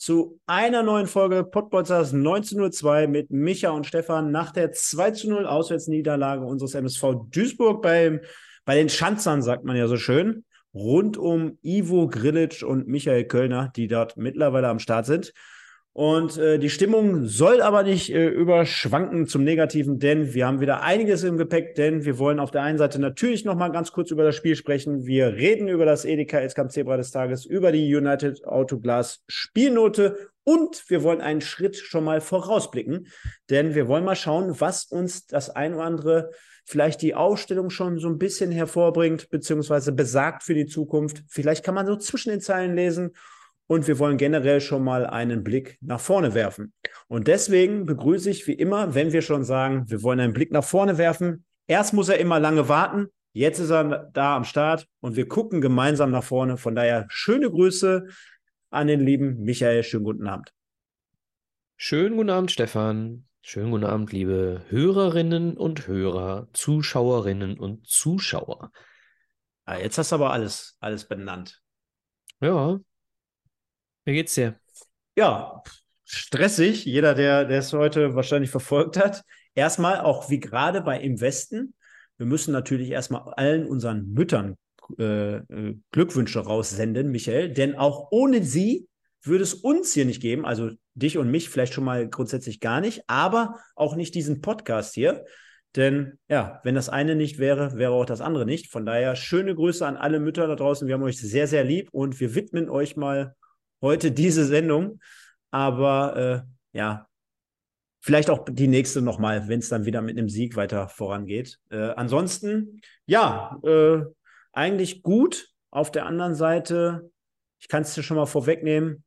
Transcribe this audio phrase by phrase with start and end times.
[0.00, 5.44] zu einer neuen Folge Podbolzers 1902 mit Micha und Stefan nach der 2 zu 0
[5.44, 8.20] Auswärtsniederlage unseres MSV Duisburg beim,
[8.64, 13.72] bei den Schanzern, sagt man ja so schön, rund um Ivo Grilic und Michael Kölner,
[13.76, 15.34] die dort mittlerweile am Start sind.
[15.92, 20.82] Und äh, die Stimmung soll aber nicht äh, überschwanken zum Negativen, denn wir haben wieder
[20.82, 24.12] einiges im Gepäck, denn wir wollen auf der einen Seite natürlich noch mal ganz kurz
[24.12, 25.04] über das Spiel sprechen.
[25.04, 30.88] Wir reden über das Edeka Elskamp Zebra des Tages, über die United Autoglas Spielnote und
[30.88, 33.08] wir wollen einen Schritt schon mal vorausblicken,
[33.50, 36.30] denn wir wollen mal schauen, was uns das ein oder andere
[36.64, 41.24] vielleicht die Ausstellung schon so ein bisschen hervorbringt, beziehungsweise besagt für die Zukunft.
[41.26, 43.10] Vielleicht kann man so zwischen den Zeilen lesen
[43.70, 46.72] und wir wollen generell schon mal einen Blick nach vorne werfen.
[47.06, 50.64] Und deswegen begrüße ich wie immer, wenn wir schon sagen, wir wollen einen Blick nach
[50.64, 51.44] vorne werfen.
[51.68, 55.60] Erst muss er immer lange warten, jetzt ist er da am Start und wir gucken
[55.60, 56.56] gemeinsam nach vorne.
[56.56, 58.08] Von daher schöne Grüße
[58.70, 59.84] an den lieben Michael.
[59.84, 60.52] Schönen guten Abend.
[61.76, 63.28] Schönen guten Abend, Stefan.
[63.40, 68.72] Schönen guten Abend, liebe Hörerinnen und Hörer, Zuschauerinnen und Zuschauer.
[69.68, 71.62] Ja, jetzt hast du aber alles, alles benannt.
[72.40, 72.80] Ja,
[74.04, 74.58] wie geht's dir?
[75.16, 75.62] Ja,
[76.04, 76.84] stressig.
[76.84, 79.22] Jeder, der, es heute wahrscheinlich verfolgt hat.
[79.54, 81.74] Erstmal auch wie gerade bei Im Westen.
[82.16, 84.56] Wir müssen natürlich erstmal allen unseren Müttern
[84.98, 88.88] äh, äh, Glückwünsche raussenden, Michael, denn auch ohne sie
[89.22, 92.80] würde es uns hier nicht geben, also dich und mich vielleicht schon mal grundsätzlich gar
[92.80, 95.24] nicht, aber auch nicht diesen Podcast hier.
[95.76, 98.70] Denn ja, wenn das eine nicht wäre, wäre auch das andere nicht.
[98.72, 100.88] Von daher schöne Grüße an alle Mütter da draußen.
[100.88, 103.36] Wir haben euch sehr, sehr lieb und wir widmen euch mal
[103.80, 105.00] heute diese Sendung.
[105.50, 107.08] Aber äh, ja,
[108.00, 111.58] vielleicht auch die nächste nochmal, wenn es dann wieder mit einem Sieg weiter vorangeht.
[111.70, 114.02] Äh, ansonsten, ja, äh,
[114.52, 115.48] eigentlich gut.
[115.72, 117.12] Auf der anderen Seite,
[117.60, 119.04] ich kann es dir schon mal vorwegnehmen,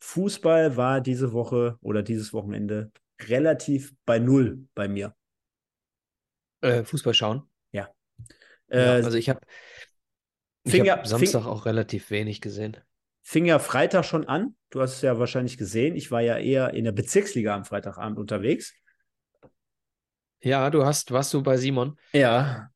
[0.00, 2.92] Fußball war diese Woche oder dieses Wochenende
[3.22, 5.14] relativ bei Null bei mir.
[6.60, 7.48] Äh, Fußball schauen?
[7.72, 7.88] Ja.
[8.68, 9.40] ja äh, also ich habe
[10.66, 12.76] hab Samstag fing, auch relativ wenig gesehen
[13.24, 14.54] fing ja Freitag schon an.
[14.70, 15.96] Du hast es ja wahrscheinlich gesehen.
[15.96, 18.74] Ich war ja eher in der Bezirksliga am Freitagabend unterwegs.
[20.40, 21.98] Ja, du hast, warst du bei Simon?
[22.12, 22.68] Ja.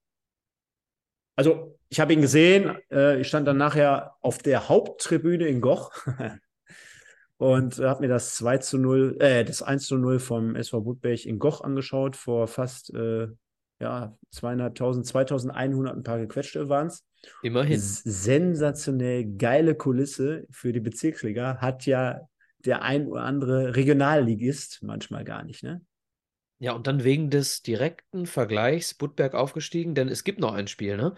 [1.37, 2.79] Also, ich habe ihn gesehen.
[2.91, 5.93] Äh, ich stand dann nachher auf der Haupttribüne in Goch
[7.37, 11.27] und habe mir das 2 zu 0, äh, das 1 zu 0 vom SV Budberg
[11.27, 12.17] in Goch angeschaut.
[12.17, 13.29] Vor fast äh,
[13.81, 17.05] ja, zweieinhalbtausend, 2100 ein paar gequetschte waren es.
[17.43, 17.79] Immerhin.
[17.81, 21.59] Sensationell geile Kulisse für die Bezirksliga.
[21.59, 25.81] Hat ja der ein oder andere Regionalligist manchmal gar nicht, ne?
[26.61, 30.97] Ja, und dann wegen des direkten Vergleichs Budberg aufgestiegen, denn es gibt noch ein Spiel,
[30.97, 31.15] ne?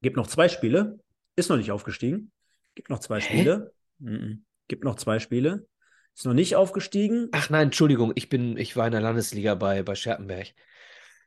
[0.00, 0.98] Gibt noch zwei Spiele.
[1.36, 2.32] Ist noch nicht aufgestiegen.
[2.74, 3.22] Gibt noch zwei Hä?
[3.22, 3.72] Spiele.
[3.98, 4.44] Mhm.
[4.68, 5.66] Gibt noch zwei Spiele.
[6.14, 7.28] Ist noch nicht aufgestiegen.
[7.32, 10.48] Ach nein, Entschuldigung, ich bin, ich war in der Landesliga bei, bei Scherpenberg.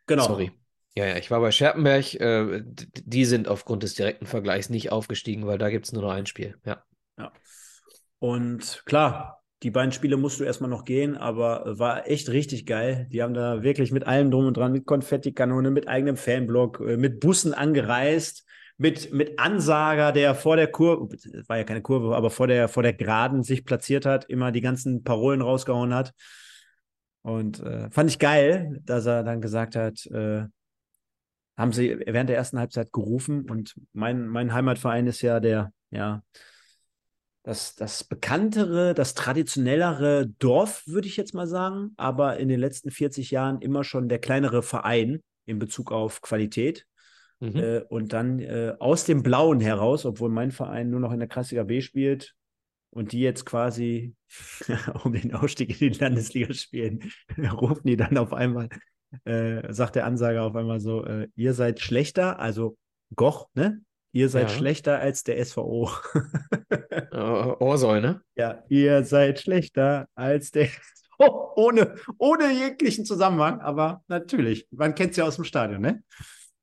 [0.07, 0.27] Genau.
[0.27, 0.51] Sorry.
[0.97, 2.13] Ja, ja, ich war bei Scherpenberg.
[2.15, 6.11] Äh, die sind aufgrund des direkten Vergleichs nicht aufgestiegen, weil da gibt es nur noch
[6.11, 6.55] ein Spiel.
[6.65, 6.83] Ja.
[7.19, 7.31] ja.
[8.19, 13.07] Und klar, die beiden Spiele musst du erstmal noch gehen, aber war echt richtig geil.
[13.11, 16.97] Die haben da wirklich mit allem drum und dran, mit Konfettikanone, mit eigenem Fanblock, äh,
[16.97, 18.45] mit Bussen angereist,
[18.77, 21.15] mit, mit Ansager, der vor der Kurve,
[21.47, 24.61] war ja keine Kurve, aber vor der, vor der Geraden sich platziert hat, immer die
[24.61, 26.13] ganzen Parolen rausgehauen hat.
[27.21, 30.45] Und äh, fand ich geil, dass er dann gesagt hat, äh,
[31.57, 36.23] haben sie während der ersten Halbzeit gerufen und mein, mein Heimatverein ist ja der, ja,
[37.43, 42.89] das, das bekanntere, das traditionellere Dorf, würde ich jetzt mal sagen, aber in den letzten
[42.89, 46.87] 40 Jahren immer schon der kleinere Verein in Bezug auf Qualität.
[47.39, 47.55] Mhm.
[47.55, 51.27] Äh, und dann äh, aus dem Blauen heraus, obwohl mein Verein nur noch in der
[51.27, 52.33] Klassiker B spielt
[52.89, 54.15] und die jetzt quasi
[55.03, 57.11] um den Ausstieg in die Landesliga spielen,
[57.51, 58.69] rufen die dann auf einmal
[59.23, 62.77] äh, sagt der Ansager auf einmal so, äh, ihr seid schlechter, also
[63.15, 63.81] Goch, ne?
[64.11, 64.57] Ihr seid ja.
[64.57, 65.89] schlechter als der SVO.
[67.13, 68.21] uh, Orsoll, ne?
[68.35, 71.53] Ja, ihr seid schlechter als der SVO.
[71.57, 74.67] Ohne, ohne jeglichen Zusammenhang, aber natürlich.
[74.71, 76.03] Man kennt es ja aus dem Stadion, ne?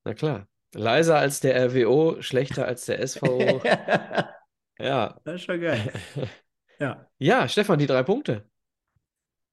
[0.05, 0.47] Na klar.
[0.75, 3.61] Leiser als der RWO, schlechter als der SVO.
[4.79, 5.21] ja.
[5.25, 5.93] Das ist schon geil.
[6.79, 7.07] Ja.
[7.19, 8.45] Ja, Stefan, die drei Punkte.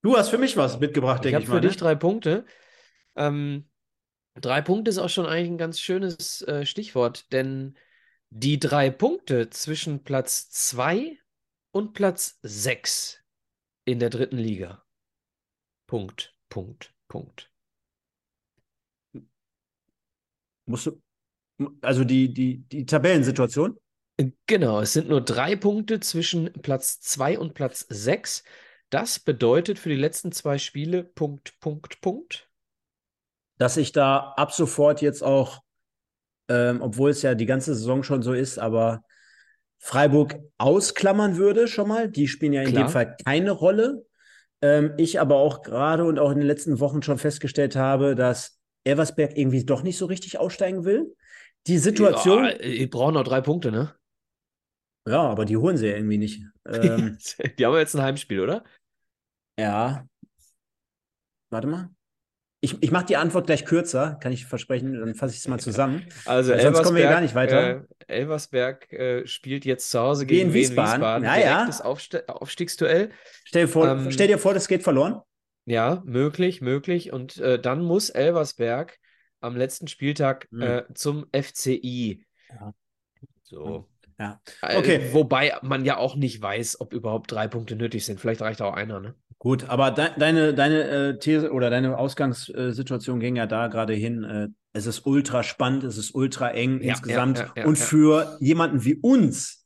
[0.01, 1.43] Du hast für mich was mitgebracht, denke ich.
[1.43, 1.81] Ich habe für mal, dich ne?
[1.81, 2.45] drei Punkte.
[3.15, 3.69] Ähm,
[4.35, 7.77] drei Punkte ist auch schon eigentlich ein ganz schönes äh, Stichwort, denn
[8.29, 11.17] die drei Punkte zwischen Platz 2
[11.71, 13.23] und Platz 6
[13.85, 14.83] in der dritten Liga.
[15.87, 17.51] Punkt, Punkt, Punkt.
[20.65, 21.01] Musst du,
[21.81, 23.79] also die, die, die Tabellensituation?
[24.45, 28.43] Genau, es sind nur drei Punkte zwischen Platz 2 und Platz 6.
[28.89, 32.48] Das bedeutet für die letzten zwei Spiele Punkt, Punkt, Punkt.
[33.59, 35.61] Dass ich da ab sofort jetzt auch,
[36.49, 39.03] ähm, obwohl es ja die ganze Saison schon so ist, aber
[39.77, 42.09] Freiburg ausklammern würde schon mal.
[42.09, 42.85] Die spielen ja in Klar.
[42.85, 44.05] dem Fall keine Rolle.
[44.61, 48.59] Ähm, ich aber auch gerade und auch in den letzten Wochen schon festgestellt habe, dass
[48.83, 51.15] Elversberg irgendwie doch nicht so richtig aussteigen will.
[51.67, 52.45] Die Situation.
[52.45, 53.93] Ja, die brauchen noch drei Punkte, ne?
[55.07, 56.43] Ja, aber die holen sie ja irgendwie nicht.
[56.69, 57.17] Ähm,
[57.57, 58.63] die haben jetzt ein Heimspiel, oder?
[59.57, 60.05] ja.
[61.49, 61.89] Warte mal.
[62.61, 65.59] Ich, ich mache die Antwort gleich kürzer, kann ich versprechen, dann fasse ich es mal
[65.59, 66.03] zusammen.
[66.25, 67.69] Also Weil sonst kommen wir gar nicht weiter.
[67.69, 70.93] Äh, Elversberg äh, spielt jetzt zu Hause Wien gegen Wien Wiesbaden.
[71.01, 71.23] Wiesbaden.
[71.23, 71.55] Ja, ja.
[71.57, 73.11] Direktes Aufste Aufstiegsduell.
[73.45, 75.21] Stell dir, vor, Ähm, stell dir vor, das geht verloren.
[75.65, 77.13] Ja, möglich, möglich.
[77.13, 78.97] Und äh, dann muss Elversberg
[79.39, 80.61] am letzten Spieltag Hm.
[80.61, 82.25] äh, zum FCI.
[82.49, 82.73] Ja.
[83.43, 83.87] So.
[84.19, 84.41] Ja.
[84.61, 85.09] Äh, Okay.
[85.13, 88.19] wobei man ja auch nicht weiß, ob überhaupt drei Punkte nötig sind.
[88.19, 89.15] Vielleicht reicht auch einer, ne?
[89.39, 94.23] Gut, aber de deine, deine äh, These oder deine Ausgangssituation ging ja da gerade hin.
[94.25, 97.39] Äh, es ist ultra spannend, es ist ultra eng Ja, insgesamt.
[97.39, 99.65] ja, ja, und für jemanden wie uns,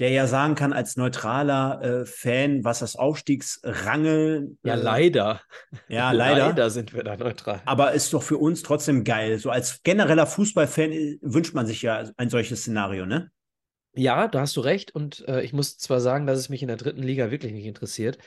[0.00, 4.58] der ja sagen kann, als neutraler äh, Fan, was das Aufstiegsrangeln.
[4.64, 5.40] Ja, äh, leider.
[5.88, 6.48] Ja, leider.
[6.48, 7.62] Leider sind wir da neutral.
[7.66, 9.38] Aber ist doch für uns trotzdem geil.
[9.38, 13.30] So als genereller Fußballfan äh, wünscht man sich ja ein solches Szenario, ne?
[13.94, 14.92] Ja, da hast du recht.
[14.92, 17.66] Und äh, ich muss zwar sagen, dass es mich in der dritten Liga wirklich nicht
[17.66, 18.18] interessiert.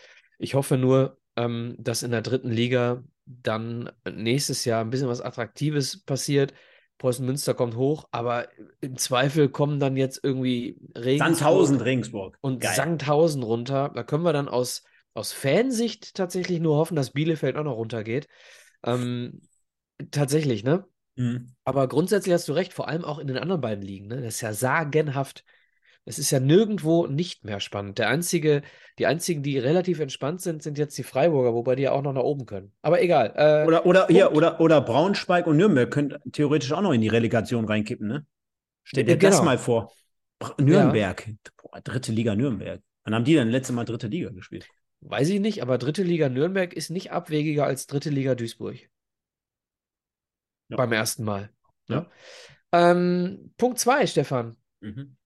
[0.41, 5.21] Ich hoffe nur, ähm, dass in der dritten Liga dann nächstes Jahr ein bisschen was
[5.21, 6.53] Attraktives passiert.
[6.97, 8.47] Preußen Münster kommt hoch, aber
[8.79, 12.37] im Zweifel kommen dann jetzt irgendwie Regensburg Sandhausen, Regensburg.
[12.41, 12.75] und Geil.
[12.75, 13.91] Sandhausen runter.
[13.93, 14.83] Da können wir dann aus,
[15.13, 18.27] aus Fansicht tatsächlich nur hoffen, dass Bielefeld auch noch runtergeht.
[18.83, 19.41] Ähm,
[20.11, 20.85] tatsächlich, ne?
[21.15, 21.55] Mhm.
[21.63, 24.07] Aber grundsätzlich hast du recht, vor allem auch in den anderen beiden Ligen.
[24.07, 24.21] Ne?
[24.21, 25.43] Das ist ja sagenhaft.
[26.05, 27.99] Es ist ja nirgendwo nicht mehr spannend.
[27.99, 28.63] Der einzige,
[28.97, 32.13] die einzigen, die relativ entspannt sind, sind jetzt die Freiburger, wobei die ja auch noch
[32.13, 32.73] nach oben können.
[32.81, 33.33] Aber egal.
[33.35, 37.07] Äh, Oder, oder, hier, oder, oder Braunschweig und Nürnberg können theoretisch auch noch in die
[37.07, 38.25] Relegation reinkippen, ne?
[38.83, 39.45] Stell dir Äh, das genau.
[39.45, 39.91] mal vor.
[40.59, 41.29] Nürnberg.
[41.61, 42.81] Boah, dritte Liga Nürnberg.
[43.03, 44.67] Wann haben die denn letzte Mal dritte Liga gespielt?
[45.03, 48.77] weiß ich nicht, aber dritte Liga Nürnberg ist nicht abwegiger als dritte Liga Duisburg.
[50.69, 50.77] Ja.
[50.77, 51.49] Beim ersten Mal.
[51.87, 52.05] Ne?
[52.71, 52.91] Ja.
[52.91, 54.57] Ähm, Punkt zwei, Stefan.
[54.79, 55.17] Mhm.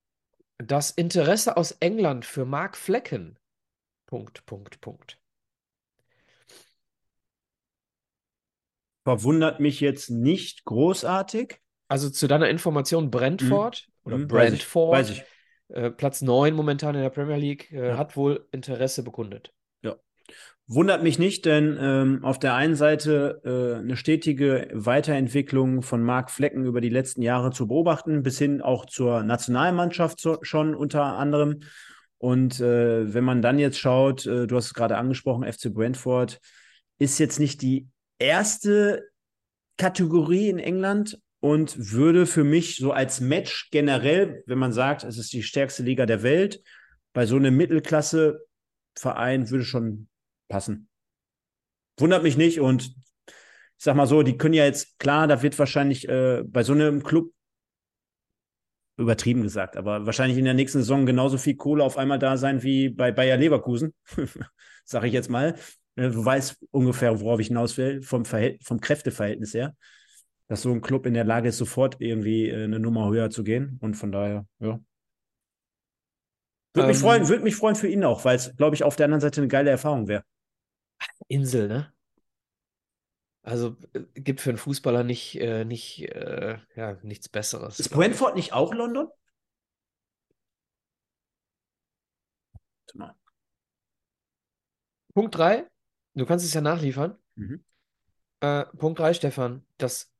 [0.58, 3.38] Das Interesse aus England für Mark Flecken.
[4.08, 5.20] Punkt, Punkt, Punkt.
[9.04, 11.60] Verwundert mich jetzt nicht großartig.
[11.88, 15.24] Also zu deiner Information, Brentford oder Mhm, weiß ich, Brentford, Weiß ich.
[15.70, 17.98] Äh, Platz 9 momentan in der Premier League, äh, Ja.
[17.98, 19.52] hat wohl Interesse bekundet.
[20.68, 26.32] Wundert mich nicht, denn ähm, auf der einen Seite äh, eine stetige Weiterentwicklung von Marc
[26.32, 31.04] Flecken über die letzten Jahre zu beobachten, bis hin auch zur Nationalmannschaft so, schon unter
[31.04, 31.60] anderem.
[32.18, 36.40] Und äh, wenn man dann jetzt schaut, äh, du hast es gerade angesprochen, FC Brentford
[36.98, 37.88] ist jetzt nicht die
[38.18, 39.04] erste
[39.78, 45.20] Kategorie in England und würde für mich so als Match generell, wenn man sagt, es
[45.20, 46.60] ist die stärkste Liga der Welt,
[47.14, 50.08] bei so einem Mittelklasse-Verein würde schon
[50.48, 50.90] passen.
[51.98, 52.94] Wundert mich nicht und
[53.78, 56.74] ich sag mal so, die können ja jetzt, klar, da wird wahrscheinlich äh, bei so
[56.74, 57.32] einem Club
[58.98, 62.64] übertrieben gesagt, aber wahrscheinlich in der nächsten Saison genauso viel Kohle auf einmal da sein
[62.64, 63.94] wie bei Bayer Leverkusen,
[64.86, 65.56] sage ich jetzt mal.
[65.96, 69.76] Äh, Du weißt ungefähr, worauf ich hinaus will, vom, Verhält vom Kräfteverhältnis her,
[70.48, 73.44] dass so ein Club in der Lage ist, sofort irgendwie äh, eine Nummer höher zu
[73.44, 73.78] gehen.
[73.82, 74.80] Und von daher, ja.
[76.74, 78.96] Würde mich Ähm, freuen, würde mich freuen für ihn auch, weil es, glaube ich, auf
[78.96, 80.24] der anderen Seite eine geile Erfahrung wäre.
[81.28, 81.94] Insel, ne?
[83.44, 87.80] Also äh, gibt für einen Fußballer nicht, äh, nicht äh, ja, nichts Besseres.
[87.80, 87.90] Ist.
[87.90, 89.08] Brentford nicht auch London?
[92.96, 93.14] Mal.
[95.14, 95.68] Punkt 3,
[96.14, 97.18] du kannst es ja nachliefern.
[97.36, 97.64] Mhm.
[98.42, 99.66] Äh, Punkt 3, Stefan.
[99.78, 100.12] Das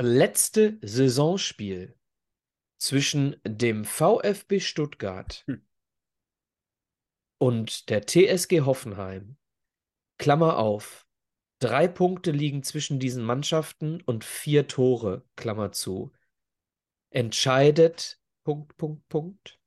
[0.00, 1.96] letzte Saisonspiel
[2.78, 5.66] zwischen dem VfB Stuttgart Hm.
[7.38, 9.36] und der TSG Hoffenheim,
[10.18, 11.06] Klammer auf.
[11.60, 16.12] Drei Punkte liegen zwischen diesen Mannschaften und vier Tore, Klammer zu.
[17.10, 19.58] Entscheidet, Punkt, Punkt, Punkt.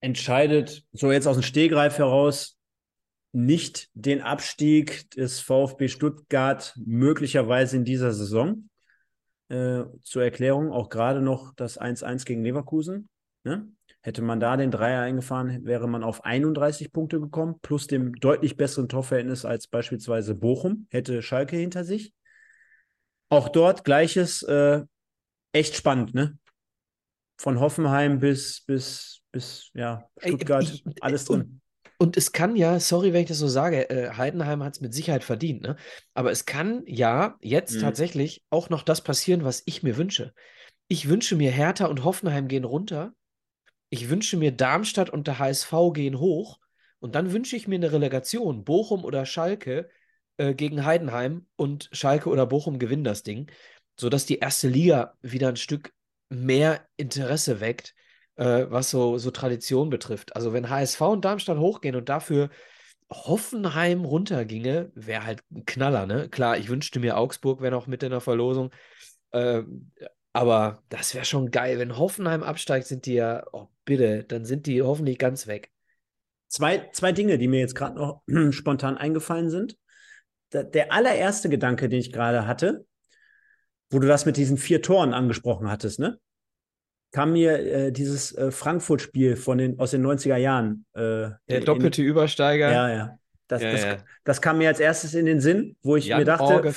[0.00, 2.58] Entscheidet, so jetzt aus dem Stehgreif heraus,
[3.32, 8.68] nicht den Abstieg des VfB Stuttgart möglicherweise in dieser Saison?
[9.48, 13.08] Äh, zur Erklärung auch gerade noch das 1-1 gegen Leverkusen.
[13.44, 13.68] Ne?
[14.00, 18.56] Hätte man da den Dreier eingefahren, wäre man auf 31 Punkte gekommen, plus dem deutlich
[18.56, 22.14] besseren Torverhältnis als beispielsweise Bochum, hätte Schalke hinter sich.
[23.28, 24.82] Auch dort gleiches, äh,
[25.52, 26.38] echt spannend, ne?
[27.38, 31.60] Von Hoffenheim bis, bis, bis ja, Stuttgart, ich, alles drin.
[31.98, 34.94] Und, es kann ja, sorry, wenn ich das so sage, äh, Heidenheim hat es mit
[34.94, 35.76] Sicherheit verdient, ne?
[36.14, 37.80] Aber es kann ja jetzt mhm.
[37.80, 40.32] tatsächlich auch noch das passieren, was ich mir wünsche.
[40.88, 43.14] Ich wünsche mir, Hertha und Hoffenheim gehen runter.
[43.90, 46.58] Ich wünsche mir, Darmstadt und der HSV gehen hoch.
[46.98, 49.88] Und dann wünsche ich mir eine Relegation, Bochum oder Schalke
[50.36, 53.50] äh, gegen Heidenheim und Schalke oder Bochum gewinnen das Ding,
[53.98, 55.92] sodass die erste Liga wieder ein Stück
[56.28, 57.94] mehr Interesse weckt,
[58.36, 60.34] äh, was so, so Tradition betrifft.
[60.36, 62.50] Also wenn HSV und Darmstadt hochgehen und dafür
[63.10, 66.28] Hoffenheim runterginge, wäre halt ein Knaller, ne?
[66.28, 68.70] Klar, ich wünschte mir Augsburg wäre noch mit in der Verlosung.
[69.30, 69.62] Äh,
[70.32, 71.78] aber das wäre schon geil.
[71.78, 75.70] Wenn Hoffenheim absteigt, sind die ja, oh bitte, dann sind die hoffentlich ganz weg.
[76.48, 79.76] Zwei, zwei Dinge, die mir jetzt gerade noch spontan eingefallen sind.
[80.52, 82.84] Der, der allererste Gedanke, den ich gerade hatte,
[83.90, 86.18] wo du das mit diesen vier Toren angesprochen hattest, ne?
[87.14, 90.84] Kam mir äh, dieses äh, Frankfurt-Spiel von den, aus den 90er Jahren.
[90.94, 92.72] Äh, Der doppelte in, Übersteiger.
[92.72, 93.18] Ja, ja.
[93.46, 93.96] Das, ja, das, ja.
[94.24, 96.72] das, kam mir als erstes in den Sinn, wo ich Jan mir dachte,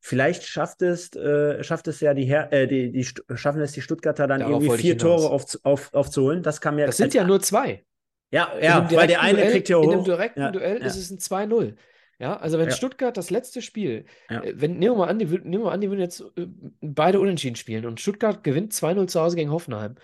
[0.00, 3.80] vielleicht schafft es, äh, schafft es ja die, Her äh, die, die, schaffen es die
[3.80, 6.42] Stuttgarter dann Darauf irgendwie vier Tore auf, auf, aufzuholen.
[6.42, 7.84] Das kam mir Das sind ja nur zwei.
[8.30, 9.84] Ja, ja, weil der eine Duell, kriegt ja hoch.
[9.84, 11.74] In einem direkten ja, Duell ist es ein 2-0.
[12.18, 12.74] Ja, also wenn ja.
[12.74, 14.42] Stuttgart das letzte Spiel, ja.
[14.42, 16.46] Äh, wenn, nehmen wir mal an, die, nehmen wir mal an, die würden jetzt äh,
[16.80, 19.96] beide unentschieden spielen und Stuttgart gewinnt 2-0 zu Hause gegen Hoffenheim,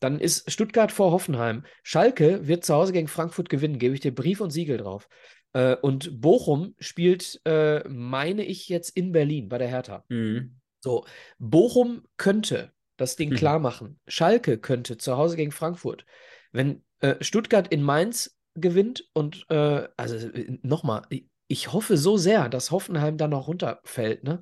[0.00, 1.64] dann ist Stuttgart vor Hoffenheim.
[1.82, 5.08] Schalke wird zu Hause gegen Frankfurt gewinnen, gebe ich dir Brief und Siegel drauf.
[5.52, 10.04] Äh, und Bochum spielt, meine ich, jetzt in Berlin bei der Hertha.
[10.08, 10.56] Mhm.
[10.80, 11.04] So,
[11.38, 13.34] Bochum könnte das Ding mhm.
[13.34, 13.98] klar machen.
[14.06, 16.06] Schalke könnte zu Hause gegen Frankfurt.
[16.52, 16.84] Wenn
[17.20, 20.28] Stuttgart in Mainz gewinnt und äh, also
[20.62, 21.02] nochmal,
[21.48, 24.22] ich hoffe so sehr, dass Hoffenheim dann noch runterfällt.
[24.22, 24.40] Ne?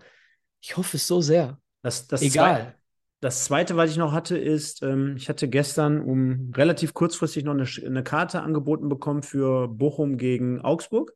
[0.61, 1.61] Ich hoffe es so sehr.
[1.83, 2.61] Das, das Egal.
[2.61, 2.75] Zwei,
[3.21, 7.55] das zweite, was ich noch hatte, ist, ähm, ich hatte gestern um relativ kurzfristig noch
[7.55, 11.13] eine, eine Karte angeboten bekommen für Bochum gegen Augsburg.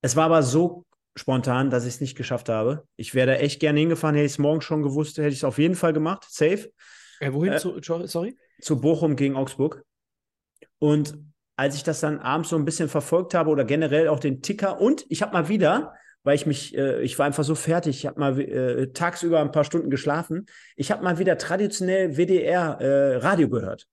[0.00, 2.86] Es war aber so spontan, dass ich es nicht geschafft habe.
[2.96, 4.16] Ich wäre da echt gerne hingefahren.
[4.16, 6.26] Hätte ich es morgen schon gewusst, hätte ich es auf jeden Fall gemacht.
[6.28, 6.70] Safe.
[7.20, 7.52] Äh, wohin?
[7.52, 8.36] Äh, zu, sorry?
[8.60, 9.84] Zu Bochum gegen Augsburg.
[10.78, 11.18] Und
[11.56, 14.80] als ich das dann abends so ein bisschen verfolgt habe oder generell auch den Ticker
[14.80, 18.06] und ich habe mal wieder, weil ich mich, äh, ich war einfach so fertig, ich
[18.06, 20.46] habe mal äh, tagsüber ein paar Stunden geschlafen,
[20.76, 23.88] ich habe mal wieder traditionell WDR äh, Radio gehört.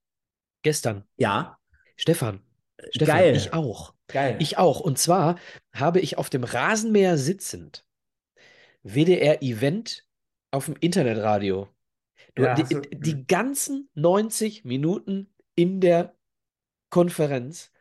[0.62, 1.03] Gestern?
[1.17, 1.58] Ja.
[1.96, 2.41] Stefan.
[2.89, 3.36] Stefan, Geil.
[3.36, 3.93] ich auch.
[4.08, 4.36] Geil.
[4.39, 4.79] Ich auch.
[4.79, 5.38] Und zwar
[5.74, 7.86] habe ich auf dem Rasenmäher sitzend
[8.84, 10.05] WDR-Event
[10.51, 11.70] auf dem Internetradio.
[12.38, 16.15] ja, die, die ganzen 90 Minuten in der
[16.94, 17.72] Konferenz.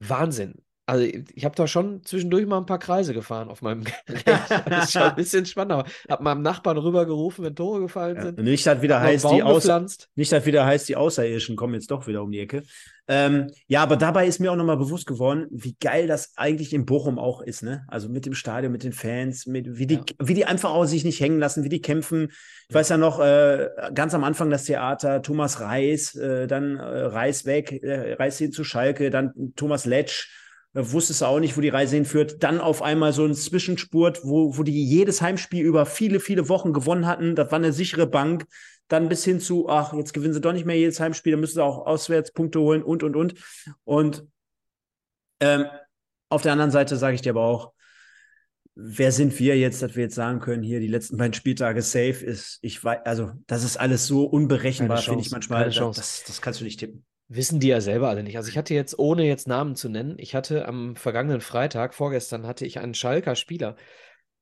[0.00, 0.64] Wahnsinn.
[0.90, 4.24] Also ich habe da schon zwischendurch mal ein paar Kreise gefahren auf meinem Gerät.
[4.66, 5.84] Das ist schon ein bisschen spannender.
[6.08, 8.38] Hab meinem Nachbarn rübergerufen, wenn Tore gefallen ja, sind.
[8.38, 12.08] Nicht hat wieder heißt, die Außer, nicht hat wieder heißt, die Außerirdischen kommen jetzt doch
[12.08, 12.64] wieder um die Ecke.
[13.06, 16.86] Ähm, ja, aber dabei ist mir auch nochmal bewusst geworden, wie geil das eigentlich in
[16.86, 17.84] Bochum auch ist, ne?
[17.86, 20.02] Also mit dem Stadion, mit den Fans, mit, wie, die, ja.
[20.18, 22.32] wie die einfach auch sich nicht hängen lassen, wie die kämpfen.
[22.68, 26.82] Ich weiß ja noch, äh, ganz am Anfang das Theater, Thomas Reis, äh, dann äh,
[26.82, 30.39] Reis weg, äh, Reis hin zu Schalke, dann Thomas Letsch
[30.72, 32.42] wusstest du auch nicht, wo die Reise hinführt.
[32.42, 36.72] Dann auf einmal so ein Zwischenspurt, wo, wo die jedes Heimspiel über viele, viele Wochen
[36.72, 37.34] gewonnen hatten.
[37.34, 38.46] Das war eine sichere Bank.
[38.88, 41.54] Dann bis hin zu, ach, jetzt gewinnen sie doch nicht mehr jedes Heimspiel, dann müssen
[41.54, 43.34] sie auch Auswärtspunkte holen und, und, und.
[43.84, 44.24] Und
[45.40, 45.66] ähm,
[46.28, 47.72] auf der anderen Seite sage ich dir aber auch,
[48.74, 52.24] wer sind wir jetzt, dass wir jetzt sagen können, hier die letzten beiden Spieltage safe
[52.24, 55.70] ist, ich weiß, also das ist alles so unberechenbar, finde ich manchmal.
[55.70, 57.04] Das, das kannst du nicht tippen.
[57.32, 58.36] Wissen die ja selber alle nicht.
[58.36, 62.44] Also ich hatte jetzt, ohne jetzt Namen zu nennen, ich hatte am vergangenen Freitag, vorgestern,
[62.44, 63.76] hatte ich einen Schalker Spieler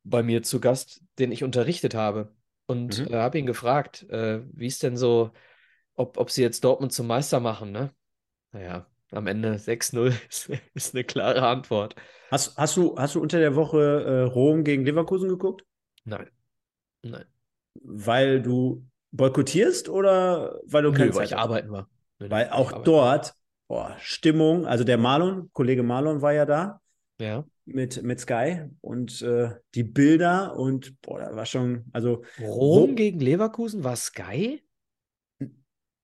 [0.04, 2.34] bei mir zu Gast, den ich unterrichtet habe.
[2.66, 3.12] Und mhm.
[3.12, 5.32] äh, habe ihn gefragt, äh, wie es denn so,
[5.96, 7.92] ob, ob sie jetzt Dortmund zum Meister machen, ne?
[8.52, 11.94] Naja, am Ende 6-0 ist, ist, eine klare Antwort.
[12.30, 15.62] Hast, hast, du, hast du unter der Woche äh, Rom gegen Leverkusen geguckt?
[16.04, 16.30] Nein.
[17.02, 17.26] Nein.
[17.74, 21.86] Weil du boykottierst oder weil du Nö, keine weil ich arbeiten war.
[22.18, 23.34] Weil auch dort,
[23.68, 26.80] boah, Stimmung, also der Marlon, Kollege Marlon war ja da.
[27.20, 27.44] Ja.
[27.64, 32.22] Mit, mit Sky und äh, die Bilder und boah, da war schon, also.
[32.40, 34.62] Rom gegen Leverkusen war Sky?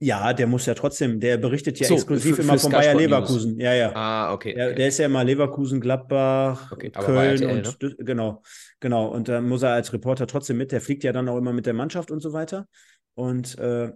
[0.00, 2.76] Ja, der muss ja trotzdem, der berichtet ja So, exklusiv für- immer für von Sky
[2.78, 3.10] Bayer Sport News.
[3.10, 3.60] Leverkusen.
[3.60, 3.92] Ja, ja.
[3.94, 4.52] Ah, okay.
[4.54, 4.74] Der, okay.
[4.74, 7.96] der ist ja immer Leverkusen, Gladbach, Okay, Köln RTL, und ne?
[8.04, 8.42] Genau,
[8.80, 9.06] genau.
[9.06, 10.72] Und da muss er als Reporter trotzdem mit.
[10.72, 12.68] Der fliegt ja dann auch immer mit der Mannschaft und so weiter.
[13.14, 13.92] Und äh,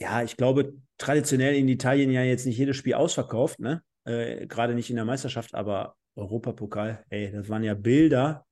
[0.00, 3.82] ja, ich glaube, traditionell in Italien ja jetzt nicht jedes Spiel ausverkauft, ne?
[4.04, 8.46] Äh, Gerade nicht in der Meisterschaft, aber Europapokal, ey, das waren ja Bilder.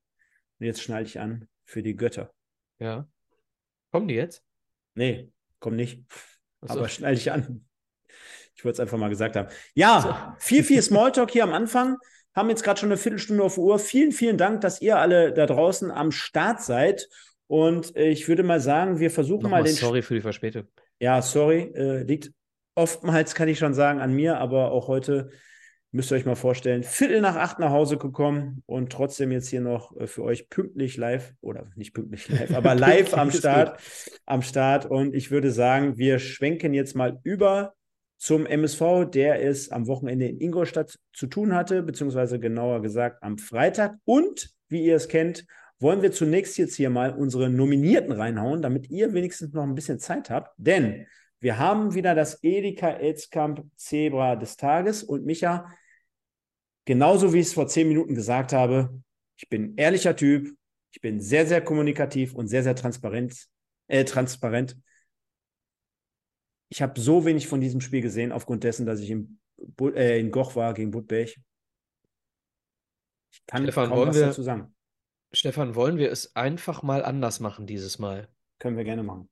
[0.59, 2.31] Und jetzt schneide ich an für die Götter.
[2.79, 3.07] ja.
[3.91, 4.43] Kommen die jetzt?
[4.93, 6.03] Nee, komm nicht.
[6.61, 6.77] Achso.
[6.77, 7.65] Aber schneide ich an.
[8.53, 9.47] Ich wollte es einfach mal gesagt haben.
[9.73, 11.97] Ja, viel, viel Smalltalk hier am Anfang.
[12.35, 13.79] Haben jetzt gerade schon eine Viertelstunde auf Uhr.
[13.79, 17.09] Vielen, vielen Dank, dass ihr alle da draußen am Start seid.
[17.47, 19.73] Und äh, ich würde mal sagen, wir versuchen mal Nochmal den.
[19.73, 20.67] sorry für die Verspätung.
[20.99, 22.31] Ja, sorry, äh, liegt
[22.75, 25.29] oftmals, kann ich schon sagen, an mir, aber auch heute
[25.91, 29.61] müsst ihr euch mal vorstellen, Viertel nach acht nach Hause gekommen und trotzdem jetzt hier
[29.61, 33.79] noch äh, für euch pünktlich live oder nicht pünktlich live, aber live am Start,
[34.25, 34.85] am Start.
[34.85, 37.73] Und ich würde sagen, wir schwenken jetzt mal über
[38.17, 43.37] zum MSV, der es am Wochenende in Ingolstadt zu tun hatte, beziehungsweise genauer gesagt am
[43.37, 43.95] Freitag.
[44.05, 45.45] Und wie ihr es kennt,
[45.79, 49.99] wollen wir zunächst jetzt hier mal unsere Nominierten reinhauen, damit ihr wenigstens noch ein bisschen
[49.99, 50.53] Zeit habt.
[50.57, 51.07] Denn
[51.39, 55.03] wir haben wieder das Edeka Elskamp Zebra des Tages.
[55.03, 55.71] Und Micha,
[56.85, 59.01] genauso wie ich es vor zehn Minuten gesagt habe,
[59.37, 60.53] ich bin ein ehrlicher Typ,
[60.91, 63.47] ich bin sehr, sehr kommunikativ und sehr, sehr transparent.
[63.87, 64.77] Äh, transparent.
[66.71, 69.39] Ich habe so wenig von diesem Spiel gesehen, aufgrund dessen, dass ich in,
[69.95, 71.29] äh, in Goch war gegen Budberg.
[73.31, 74.75] Ich kann Stefan, kaum was wir- dazu sagen.
[75.31, 78.27] Stefan, wollen wir es einfach mal anders machen dieses Mal?
[78.57, 79.29] Können wir gerne machen.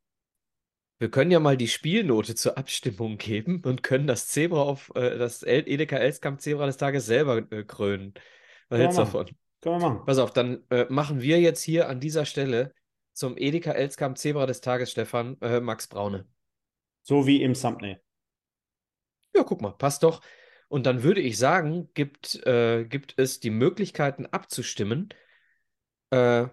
[0.99, 5.17] Wir können ja mal die Spielnote zur Abstimmung geben und können das Zebra auf äh,
[5.17, 8.13] das El Edeka Elskamp Zebra des Tages selber äh, krönen.
[8.69, 9.25] Was hältst du davon?
[9.61, 10.05] Können wir machen.
[10.05, 12.73] Pass auf, dann äh, machen wir jetzt hier an dieser Stelle
[13.13, 16.27] zum Edeka Elskamp Zebra des Tages, Stefan, äh, Max Braune.
[17.03, 18.01] So wie im Thumbnail.
[19.35, 20.21] Ja, guck mal, passt doch.
[20.67, 25.09] Und dann würde ich sagen, gibt, äh, gibt es die Möglichkeiten abzustimmen
[26.11, 26.47] äh,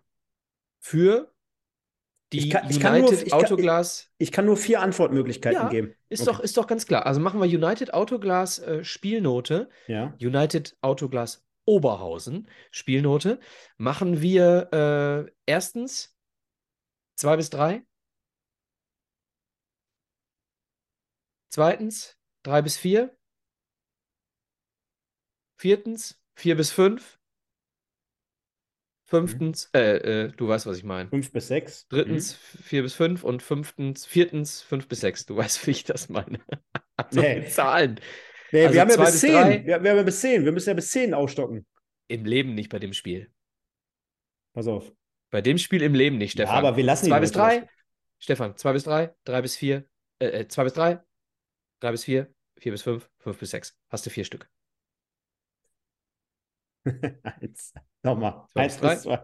[0.81, 1.33] für
[2.33, 4.11] die Ich kann- ich kann nur- United ich kann- Autoglas.
[4.19, 5.95] Ich kann nur vier Antwortmöglichkeiten Ja, geben.
[6.09, 6.33] Ist, Okay.
[6.33, 7.07] doch, ist doch ganz klar.
[7.07, 10.15] Also machen wir United Autoglas äh, Spielnote, Ja.
[10.21, 13.39] United Autoglas Oberhausen Spielnote.
[13.77, 16.15] Machen wir äh, erstens
[17.17, 17.87] zwei bis drei.
[21.51, 23.17] Zweitens drei bis vier.
[25.57, 27.19] Viertens vier bis fünf.
[29.15, 31.09] Fünftens, äh, äh, du weißt, was ich meine.
[31.09, 31.87] Fünf bis sechs.
[31.89, 35.27] Drittens vier bis fünf und fünftens, viertens fünf bis sechs.
[35.27, 36.41] Du weißt, wie ich das meine.
[36.97, 37.45] Also Nee.
[37.49, 37.99] Zahlen.
[38.53, 39.33] Nee, Also wir haben ja bis zehn.
[39.33, 39.67] drei.
[39.67, 40.45] Wir, wir haben ja bis zehn.
[40.45, 41.67] Wir müssen ja bis zehn aufstocken.
[42.07, 43.33] Im Leben nicht bei dem Spiel.
[44.53, 44.93] Pass auf.
[45.31, 46.65] Bei dem Spiel im Leben nicht, Ja, Stefan.
[46.65, 47.69] aber wir lassen Zwei bis drei.
[48.21, 49.85] Stefan, zwei bis drei, drei bis vier,
[50.21, 51.01] äh, äh, zwei bis drei,
[51.81, 53.77] drei bis vier, vier bis fünf, fünf bis sechs.
[53.91, 54.49] Hast du vier Stück.
[57.23, 57.75] Eins.
[58.03, 58.47] Nochmal.
[58.53, 59.19] Zwei Eins bis zwei.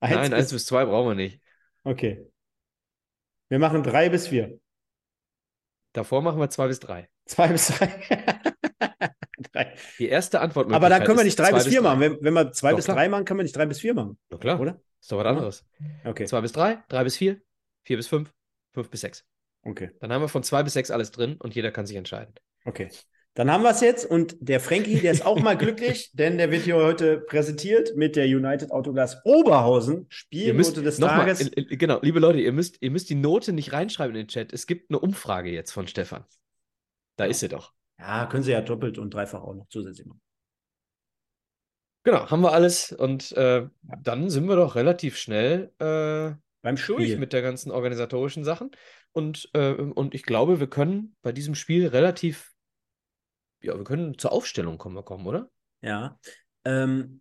[0.00, 1.40] Eins Nein, bis, eins bis zwei brauchen wir nicht.
[1.84, 2.26] Okay.
[3.48, 4.58] Wir machen drei bis vier.
[5.92, 7.08] Davor machen wir zwei bis drei.
[7.24, 7.88] Zwei bis drei.
[9.52, 9.74] drei.
[9.98, 12.00] Die erste Antwort Aber dann können wir nicht drei bis vier machen.
[12.00, 12.96] Wenn, Wenn, wir zwei Doch, bis klar.
[12.96, 14.80] drei machen, können wir nicht drei bis vier machen, Na klar, oder?
[15.00, 15.64] ist doch was anderes.
[16.04, 16.26] Okay.
[16.26, 17.40] Zwei bis drei, drei bis vier,
[17.84, 18.34] vier bis fünf,
[18.74, 19.24] fünf bis sechs.
[19.62, 19.90] Okay.
[20.00, 22.34] Dann haben wir von zwei bis sechs alles drin und jeder kann sich entscheiden.
[22.64, 22.90] Okay.
[23.36, 26.50] Dann haben wir es jetzt und der Frankie, der ist auch mal glücklich, denn der
[26.50, 31.40] wird hier heute präsentiert mit der United Autoglas Oberhausen, Spielnote des Tages.
[31.48, 34.52] in- genau, liebe Leute, ihr müsst, ihr müsst die Note nicht reinschreiben in den Chat.
[34.54, 36.24] Es gibt eine Umfrage jetzt von Stefan.
[37.16, 37.30] Da Ja.
[37.30, 37.72] ist sie doch.
[37.98, 40.20] Ja, können sie ja doppelt und dreifach auch noch zusätzlich machen.
[42.04, 43.66] Genau, haben wir alles und äh,
[44.02, 47.18] dann sind wir doch relativ schnell äh, Beim durch Spiel.
[47.18, 48.70] mit der ganzen organisatorischen Sachen.
[49.12, 52.52] Und, äh, und ich glaube, wir können bei diesem Spiel relativ,
[53.62, 55.50] ja, wir können zur Aufstellung kommen, kommen, oder?
[55.82, 56.18] Ja.
[56.64, 57.20] Ähm,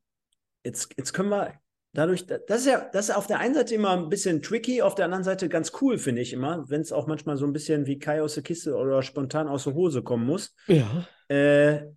[0.63, 1.60] jetzt, jetzt können wir
[1.93, 4.95] dadurch, das ist ja, das ist auf der einen Seite immer ein bisschen tricky, auf
[4.95, 7.86] der anderen Seite ganz cool, finde ich immer, wenn es auch manchmal so ein bisschen
[7.86, 10.54] wie Kai aus der Kiste oder spontan aus der Hose kommen muss.
[10.67, 11.08] Ja.
[11.30, 11.88] Äh,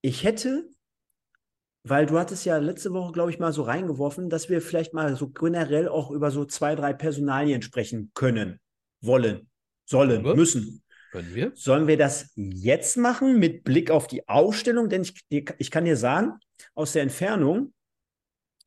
[0.00, 0.68] ich hätte,
[1.82, 5.16] weil du hattest ja letzte Woche, glaube ich, mal so reingeworfen, dass wir vielleicht mal
[5.16, 8.60] so generell auch über so zwei, drei Personalien sprechen können,
[9.00, 9.50] wollen,
[9.86, 10.34] sollen, Ja.
[10.34, 10.83] müssen.
[11.14, 11.52] Können wir?
[11.54, 14.88] Sollen wir das jetzt machen mit Blick auf die Ausstellung?
[14.88, 15.14] Denn ich,
[15.58, 16.40] ich kann dir sagen,
[16.74, 17.72] aus der Entfernung,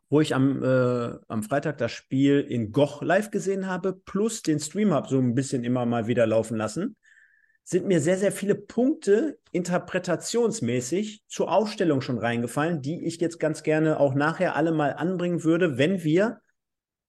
[0.10, 4.62] wo ich am, äh, am Freitag das Spiel in Goch live gesehen habe, plus den
[4.62, 6.96] Stream habe so ein bisschen immer mal wieder laufen lassen,
[7.66, 13.62] sind mir sehr, sehr viele Punkte interpretationsmäßig zur Ausstellung schon reingefallen, die ich jetzt ganz
[13.62, 16.40] gerne auch nachher alle mal anbringen würde, wenn wir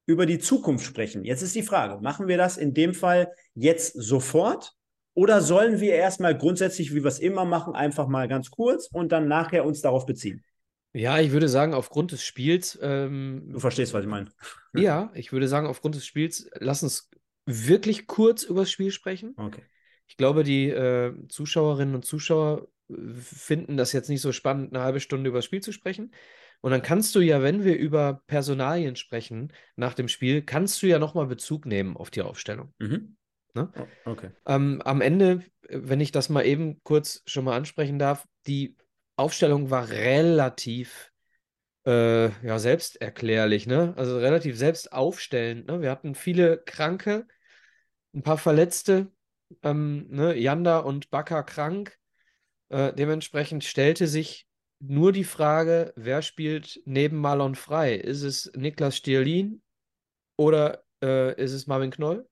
[0.04, 1.22] über die Zukunft sprechen.
[1.22, 4.74] Jetzt ist die Frage, machen wir das in dem Fall jetzt sofort
[5.18, 9.10] oder sollen wir erstmal grundsätzlich, wie wir es immer machen, einfach mal ganz kurz und
[9.10, 10.44] dann nachher uns darauf beziehen?
[10.92, 12.78] Ja, ich würde sagen, aufgrund des Spiels.
[12.80, 14.30] Ähm, du verstehst, was ich meine.
[14.76, 17.10] Ja, ich würde sagen, aufgrund des Spiels, lass uns
[17.46, 19.34] wirklich kurz über das Spiel sprechen.
[19.36, 19.62] Okay.
[20.06, 24.84] Ich glaube, die äh, Zuschauerinnen und Zuschauer äh, finden das jetzt nicht so spannend, eine
[24.84, 26.12] halbe Stunde über das Spiel zu sprechen.
[26.60, 30.86] Und dann kannst du ja, wenn wir über Personalien sprechen nach dem Spiel, kannst du
[30.86, 32.72] ja nochmal Bezug nehmen auf die Aufstellung.
[32.78, 33.16] Mhm.
[33.58, 33.72] Ne?
[33.76, 34.30] Oh, okay.
[34.46, 38.76] Ähm, am Ende, wenn ich das mal eben kurz schon mal ansprechen darf, die
[39.16, 41.10] Aufstellung war relativ
[41.86, 43.94] äh, ja, selbsterklärlich, ne?
[43.96, 45.66] Also relativ selbstaufstellend.
[45.66, 45.80] Ne?
[45.80, 47.26] Wir hatten viele Kranke,
[48.14, 49.10] ein paar Verletzte,
[49.62, 50.36] ähm, ne?
[50.36, 51.96] Janda und Baka krank.
[52.68, 54.46] Äh, dementsprechend stellte sich
[54.78, 57.94] nur die Frage, wer spielt neben Marlon frei?
[57.94, 59.62] Ist es Niklas Stierlin
[60.36, 62.28] oder äh, ist es Marvin Knoll?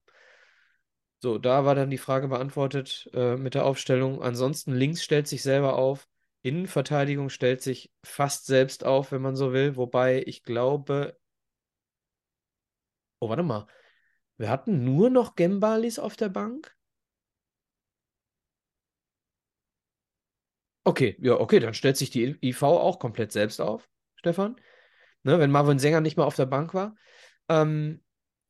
[1.27, 4.21] So, da war dann die Frage beantwortet äh, mit der Aufstellung.
[4.21, 6.07] Ansonsten links stellt sich selber auf.
[6.41, 9.75] Innenverteidigung stellt sich fast selbst auf, wenn man so will.
[9.75, 11.17] Wobei ich glaube.
[13.19, 13.67] Oh, warte mal.
[14.37, 16.73] Wir hatten nur noch Gembalis auf der Bank?
[20.85, 24.55] Okay, ja, okay, dann stellt sich die IV auch komplett selbst auf, Stefan.
[25.23, 26.95] Ne, wenn Marvin Sänger nicht mehr auf der Bank war.
[27.49, 28.01] Ähm,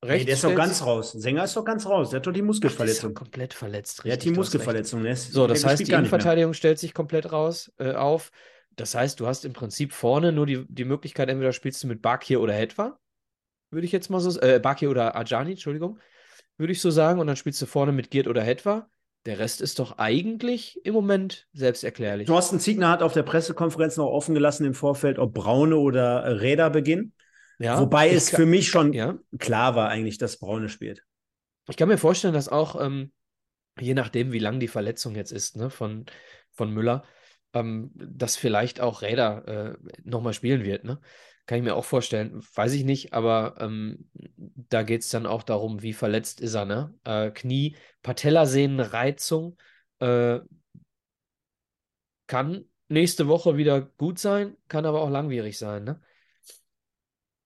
[0.06, 1.12] Rechts nee, der ist doch ganz raus.
[1.14, 2.12] Sänger ist doch ganz raus.
[2.12, 3.14] Der hat doch die Muskelverletzung.
[3.16, 4.00] Ach, komplett verletzt.
[4.00, 5.02] Richtig, der hat die Muskelverletzung.
[5.02, 5.16] Ne?
[5.16, 8.32] So, das heißt, die Innenverteidigung stellt sich komplett raus äh, auf.
[8.76, 12.04] Das heißt, du hast im Prinzip vorne nur die, die Möglichkeit, entweder spielst du mit
[12.04, 13.00] Bakir oder Hetwa.
[13.72, 16.00] Würde ich jetzt mal so äh, Bakir oder Ajani, Entschuldigung.
[16.58, 17.20] Würde ich so sagen.
[17.20, 18.88] Und dann spielst du vorne mit Giert oder Hetwa.
[19.26, 22.28] Der Rest ist doch eigentlich im Moment selbsterklärlich.
[22.28, 26.70] Thorsten Ziegner hat auf der Pressekonferenz noch offen gelassen im Vorfeld, ob Braune oder Räder
[26.70, 27.14] beginnen.
[27.60, 29.18] Ja, Wobei es kann, für mich schon ja.
[29.40, 31.04] klar war eigentlich, dass Braune spielt.
[31.68, 33.12] Ich kann mir vorstellen, dass auch, ähm,
[33.80, 36.06] je nachdem, wie lang die Verletzung jetzt ist, ne, von,
[36.52, 37.04] von Müller,
[37.54, 41.00] ähm, dass vielleicht auch Räder äh, nochmal spielen wird, ne?
[41.46, 42.42] Kann ich mir auch vorstellen.
[42.56, 46.66] Weiß ich nicht, aber ähm, da geht es dann auch darum, wie verletzt ist er,
[46.66, 46.94] ne?
[47.06, 49.58] Äh, Knie, Patellasehnenreizung
[50.00, 50.40] äh,
[52.28, 56.02] kann nächste Woche wieder gut sein, kann aber auch langwierig sein, ne?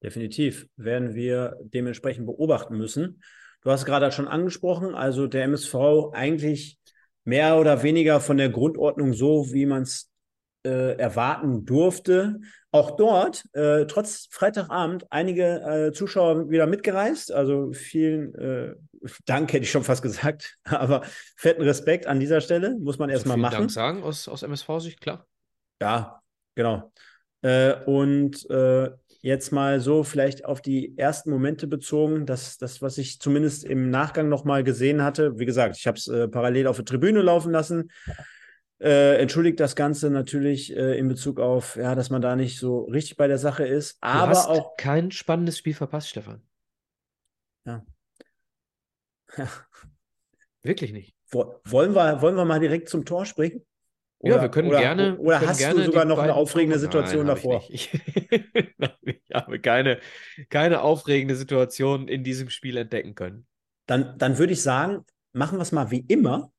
[0.04, 3.22] Definitiv werden wir dementsprechend beobachten müssen.
[3.62, 5.76] Du hast gerade schon angesprochen, also der MSV
[6.14, 6.80] eigentlich
[7.24, 10.10] mehr oder weniger von der Grundordnung so, wie man es
[10.64, 12.40] äh, erwarten durfte.
[12.72, 17.32] Auch dort, äh, trotz Freitagabend, einige äh, Zuschauer wieder mitgereist.
[17.32, 18.76] Also vielen äh,
[19.26, 20.58] Dank, hätte ich schon fast gesagt.
[20.64, 21.04] Aber
[21.36, 23.58] fetten Respekt an dieser Stelle, muss man erstmal machen.
[23.58, 25.28] Dank sagen, aus, aus MSV-Sicht, klar.
[25.82, 26.22] Ja,
[26.56, 26.92] genau.
[27.42, 32.98] Äh, und äh, jetzt mal so vielleicht auf die ersten Momente bezogen, das, das was
[32.98, 35.38] ich zumindest im Nachgang nochmal gesehen hatte.
[35.40, 37.92] Wie gesagt, ich habe es äh, parallel auf der Tribüne laufen lassen.
[38.80, 42.86] Äh, entschuldigt das Ganze natürlich äh, in Bezug auf, ja, dass man da nicht so
[42.86, 43.98] richtig bei der Sache ist.
[44.02, 46.42] Aber du hast auch kein spannendes Spiel verpasst, Stefan.
[47.66, 47.86] Ja.
[49.38, 49.48] ja.
[50.64, 51.16] Wirklich nicht.
[51.32, 53.64] Wollen wir, wollen wir mal direkt zum Tor springen?
[54.18, 55.18] Oder, ja, wir können oder, gerne.
[55.18, 57.64] Oder können hast gerne du sogar noch eine aufregende Situation Nein, davor?
[57.70, 58.76] Ich, ich,
[59.34, 60.00] habe keine,
[60.50, 63.46] keine aufregende Situation in diesem Spiel entdecken können.
[63.88, 66.52] Dann, dann würde ich sagen, machen wir es mal wie immer.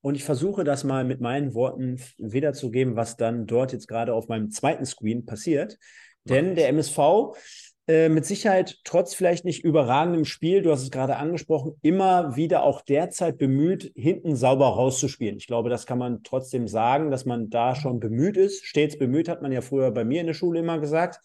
[0.00, 4.28] Und ich versuche das mal mit meinen Worten wiederzugeben, was dann dort jetzt gerade auf
[4.28, 5.78] meinem zweiten Screen passiert.
[6.24, 7.34] Denn der MSV
[7.86, 12.62] äh, mit Sicherheit trotz vielleicht nicht überragendem Spiel, du hast es gerade angesprochen, immer wieder
[12.62, 15.36] auch derzeit bemüht, hinten sauber rauszuspielen.
[15.36, 18.64] Ich glaube, das kann man trotzdem sagen, dass man da schon bemüht ist.
[18.64, 21.20] Stets bemüht, hat man ja früher bei mir in der Schule immer gesagt.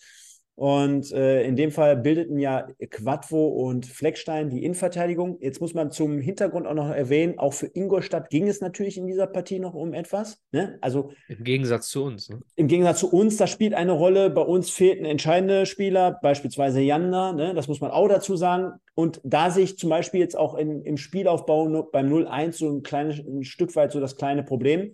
[0.59, 5.37] Und äh, in dem Fall bildeten ja Quadvo und Fleckstein die Innenverteidigung.
[5.39, 9.07] Jetzt muss man zum Hintergrund auch noch erwähnen, auch für Ingolstadt ging es natürlich in
[9.07, 10.41] dieser Partie noch um etwas.
[10.51, 10.77] Ne?
[10.81, 12.27] Also Im Gegensatz zu uns.
[12.27, 12.41] Ne?
[12.57, 14.29] Im Gegensatz zu uns, das spielt eine Rolle.
[14.29, 17.31] Bei uns fehlt ein entscheidender Spieler, beispielsweise Janda.
[17.31, 17.53] Ne?
[17.53, 18.73] Das muss man auch dazu sagen.
[18.95, 23.19] Und da sich zum Beispiel jetzt auch in, im Spielaufbau beim 0-1 so ein kleines
[23.19, 24.93] ein Stück weit so das kleine Problem.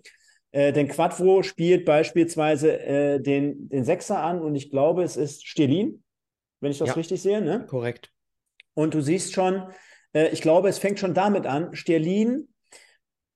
[0.52, 5.46] Äh, denn Quadvo spielt beispielsweise äh, den, den Sechser an und ich glaube, es ist
[5.46, 6.02] Stelin,
[6.60, 7.40] wenn ich das ja, richtig sehe.
[7.40, 7.66] Ne?
[7.66, 8.12] Korrekt.
[8.74, 9.62] Und du siehst schon,
[10.12, 12.48] äh, ich glaube, es fängt schon damit an, Sterlin,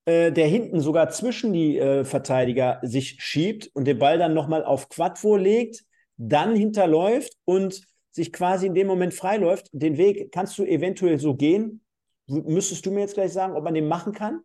[0.04, 4.64] äh, der hinten sogar zwischen die äh, Verteidiger sich schiebt und den Ball dann nochmal
[4.64, 5.84] auf Quadvo legt,
[6.16, 9.68] dann hinterläuft und sich quasi in dem Moment freiläuft.
[9.72, 11.82] Den Weg kannst du eventuell so gehen.
[12.26, 14.40] Müsstest du mir jetzt gleich sagen, ob man den machen kann.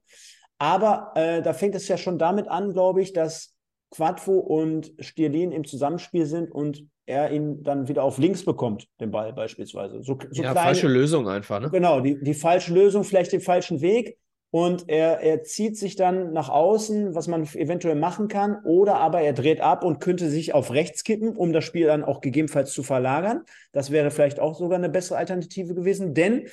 [0.57, 3.55] Aber äh, da fängt es ja schon damit an, glaube ich, dass
[3.91, 9.11] Quadvo und Stierlin im Zusammenspiel sind und er ihn dann wieder auf links bekommt, den
[9.11, 10.01] Ball beispielsweise.
[10.01, 11.69] So, so ja, kleine, falsche Lösung einfach, ne?
[11.69, 14.17] Genau, die, die falsche Lösung, vielleicht den falschen Weg.
[14.51, 19.19] Und er, er zieht sich dann nach außen, was man eventuell machen kann, oder aber
[19.19, 22.71] er dreht ab und könnte sich auf rechts kippen, um das Spiel dann auch gegebenenfalls
[22.71, 23.43] zu verlagern.
[23.73, 26.47] Das wäre vielleicht auch sogar eine bessere Alternative gewesen, denn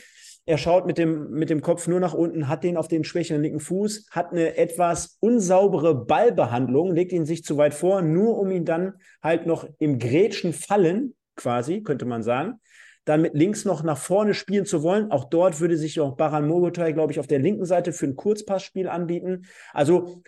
[0.45, 3.43] er schaut mit dem, mit dem Kopf nur nach unten, hat den auf den schwächeren
[3.43, 8.51] linken Fuß, hat eine etwas unsaubere Ballbehandlung, legt ihn sich zu weit vor, nur um
[8.51, 12.61] ihn dann halt noch im Grätschen fallen, quasi, könnte man sagen,
[13.05, 15.11] dann mit links noch nach vorne spielen zu wollen.
[15.11, 18.17] Auch dort würde sich auch Baran Mogotai, glaube ich, auf der linken Seite für ein
[18.17, 19.47] Kurzpassspiel anbieten.
[19.73, 20.23] Also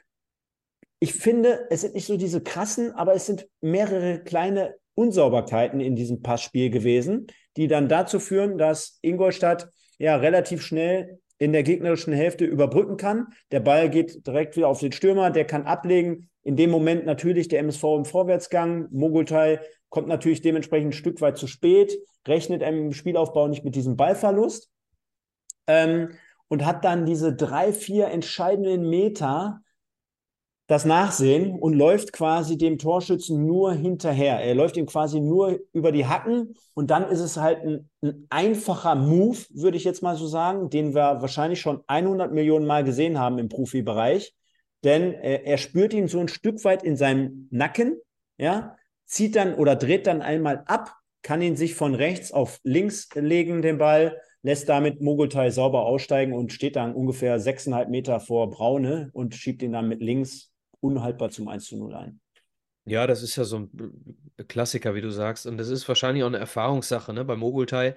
[0.99, 5.97] ich finde, es sind nicht so diese krassen, aber es sind mehrere kleine Unsauberkeiten in
[5.97, 12.13] diesem Passspiel gewesen, die dann dazu führen, dass Ingolstadt ja relativ schnell in der gegnerischen
[12.13, 13.29] Hälfte überbrücken kann.
[13.51, 16.31] Der Ball geht direkt wieder auf den Stürmer, der kann ablegen.
[16.43, 18.89] In dem Moment natürlich der MSV im Vorwärtsgang.
[18.91, 23.97] Mogultai kommt natürlich dementsprechend ein Stück weit zu spät, rechnet im Spielaufbau nicht mit diesem
[23.97, 24.71] Ballverlust
[25.67, 26.11] ähm,
[26.49, 29.61] und hat dann diese drei, vier entscheidenden Meter
[30.67, 34.41] das Nachsehen und läuft quasi dem Torschützen nur hinterher.
[34.41, 38.27] Er läuft ihm quasi nur über die Hacken und dann ist es halt ein, ein,
[38.31, 42.83] einfacher Move, würde ich jetzt mal so sagen, den wir wahrscheinlich schon 100 Millionen Mal
[42.83, 44.35] gesehen haben im Profibereich.
[44.85, 47.99] Denn er, er spürt ihn so ein Stück weit in seinem Nacken,
[48.39, 53.09] ja, zieht dann oder dreht dann einmal ab, kann ihn sich von rechts auf links
[53.15, 58.51] legen, den Ball, lässt damit Mogultai sauber aussteigen und steht dann ungefähr sechseinhalb Meter vor
[58.51, 60.54] Braune und schiebt ihn dann mit links
[60.85, 62.21] unhaltbar zum 1 zu 0 ein.
[62.85, 65.47] Ja, das ist ja so ein Klassiker, wie du sagst.
[65.47, 67.25] Und das ist wahrscheinlich auch eine Erfahrungssache, ne?
[67.25, 67.95] Bei Mogultai.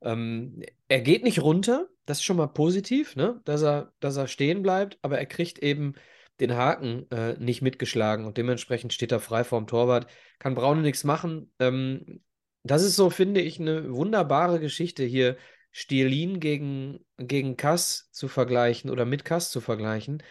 [0.00, 3.40] Ähm, er geht nicht runter, das ist schon mal positiv, ne?
[3.44, 5.94] Dass er, dass er stehen bleibt, aber er kriegt eben
[6.40, 10.06] den Haken äh, nicht mitgeschlagen und dementsprechend steht er frei vorm Torwart.
[10.38, 11.52] Kann Braune nichts machen.
[11.58, 12.22] Ähm,
[12.62, 15.36] das ist so, finde ich, eine wunderbare Geschichte hier,
[15.70, 20.22] Stielin gegen, gegen Kass zu vergleichen oder mit Kass zu vergleichen.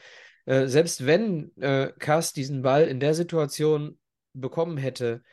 [0.46, 3.98] Äh, selbst wenn äh, Kass diesen Ball in der Situation
[4.34, 5.24] bekommen hätte,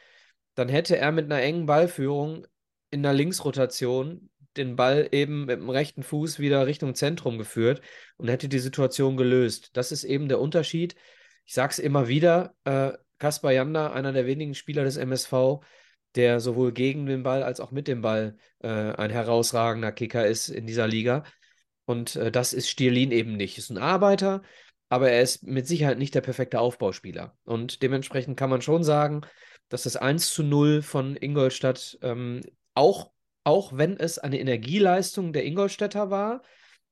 [0.55, 2.47] dann hätte er mit einer engen Ballführung
[2.91, 7.81] in der Linksrotation den Ball eben mit dem rechten Fuß wieder Richtung Zentrum geführt
[8.17, 9.71] und hätte die Situation gelöst.
[9.75, 10.97] Das ist eben der Unterschied.
[11.45, 15.61] Ich sage es immer wieder, äh, Kaspar Janda, einer der wenigen Spieler des MSV,
[16.17, 20.49] der sowohl gegen den Ball als auch mit dem Ball äh, ein herausragender Kicker ist
[20.49, 21.25] in dieser Liga.
[21.85, 23.59] Und äh, das ist Stierlin eben nicht.
[23.59, 24.43] Ist ein Arbeiter,
[24.91, 27.35] aber er ist mit Sicherheit nicht der perfekte Aufbauspieler.
[27.45, 29.23] Und dementsprechend kann man schon sagen,
[29.69, 32.43] dass das 1 zu 0 von Ingolstadt ähm,
[32.75, 33.13] auch,
[33.45, 36.43] auch wenn es eine Energieleistung der Ingolstädter war,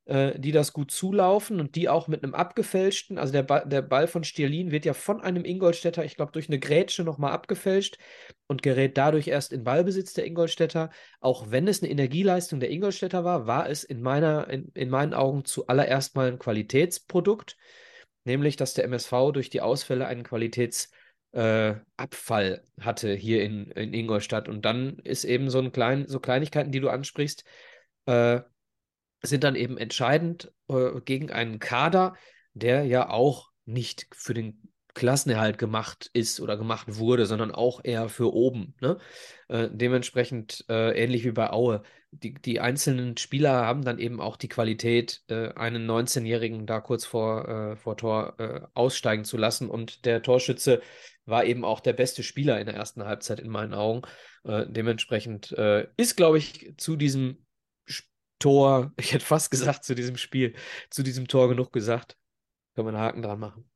[0.05, 3.83] äh, die das gut zulaufen und die auch mit einem abgefälschten, also der, ba der
[3.83, 7.99] Ball von Stierlin wird ja von einem Ingolstädter, ich glaube, durch eine Grätsche nochmal abgefälscht
[8.47, 10.91] und gerät dadurch erst in Ballbesitz der Ingolstädter.
[11.19, 15.15] Auch wenn es eine Energieleistung der Ingolstädter war, war es in, meiner, in, in meinen
[15.15, 17.57] Augen zuallererst mal ein Qualitätsprodukt
[18.29, 21.83] nämlich dass der MSV durch die Ausfälle einen Qualitätsabfall
[22.53, 24.49] äh, hatte hier in, in Ingolstadt.
[24.49, 27.43] Und dann ist eben so ein klein, so Kleinigkeiten, die du ansprichst,
[28.07, 28.41] äh,
[29.23, 32.15] sind dann eben entscheidend äh, gegen einen Kader,
[32.55, 38.09] der ja auch nicht für den Klassenerhalt gemacht ist oder gemacht wurde, sondern auch eher
[38.09, 38.75] für oben.
[38.81, 38.99] Ne?
[39.49, 41.83] Äh, dementsprechend äh, ähnlich wie bei Aue.
[42.11, 47.05] Die, die einzelnen Spieler haben dann eben auch die Qualität, äh, einen 19-Jährigen da kurz
[47.05, 49.69] vor, äh, vor Tor äh, aussteigen zu lassen.
[49.69, 50.81] Und der Torschütze
[51.27, 54.03] war eben auch der beste Spieler in der ersten Halbzeit in meinen Augen.
[54.45, 57.45] Äh, dementsprechend ist, glaube ich, zu diesem
[58.39, 60.55] Tor, ich hätte fast gesagt, zu diesem Spiel,
[60.91, 62.17] zu diesem Tor genug gesagt.
[62.75, 63.69] Können wir einen Haken dran machen.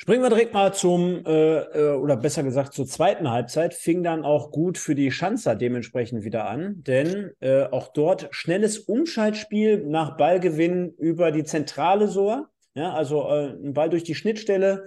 [0.00, 4.24] Springen wir direkt mal zum, äh, äh, oder besser gesagt zur zweiten Halbzeit, fing dann
[4.24, 10.16] auch gut für die Schanzer dementsprechend wieder an, denn äh, auch dort schnelles Umschaltspiel nach
[10.16, 14.86] Ballgewinn über die zentrale Sohr, ja, also äh, ein Ball durch die Schnittstelle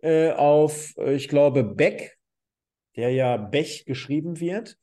[0.00, 2.16] äh, auf, äh, ich glaube, Beck,
[2.96, 4.78] der ja Bech geschrieben wird.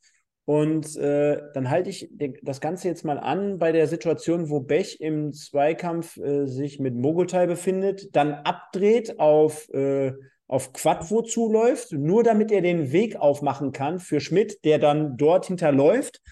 [0.46, 2.08] Und äh, dann halte ich
[2.42, 6.94] das Ganze jetzt mal an bei der Situation, wo Bech im Zweikampf äh, sich mit
[6.94, 10.12] Mogotai befindet, dann abdreht auf, äh,
[10.46, 15.46] auf Quadvo zuläuft, nur damit er den Weg aufmachen kann für Schmidt, der dann dort
[15.46, 16.22] hinterläuft.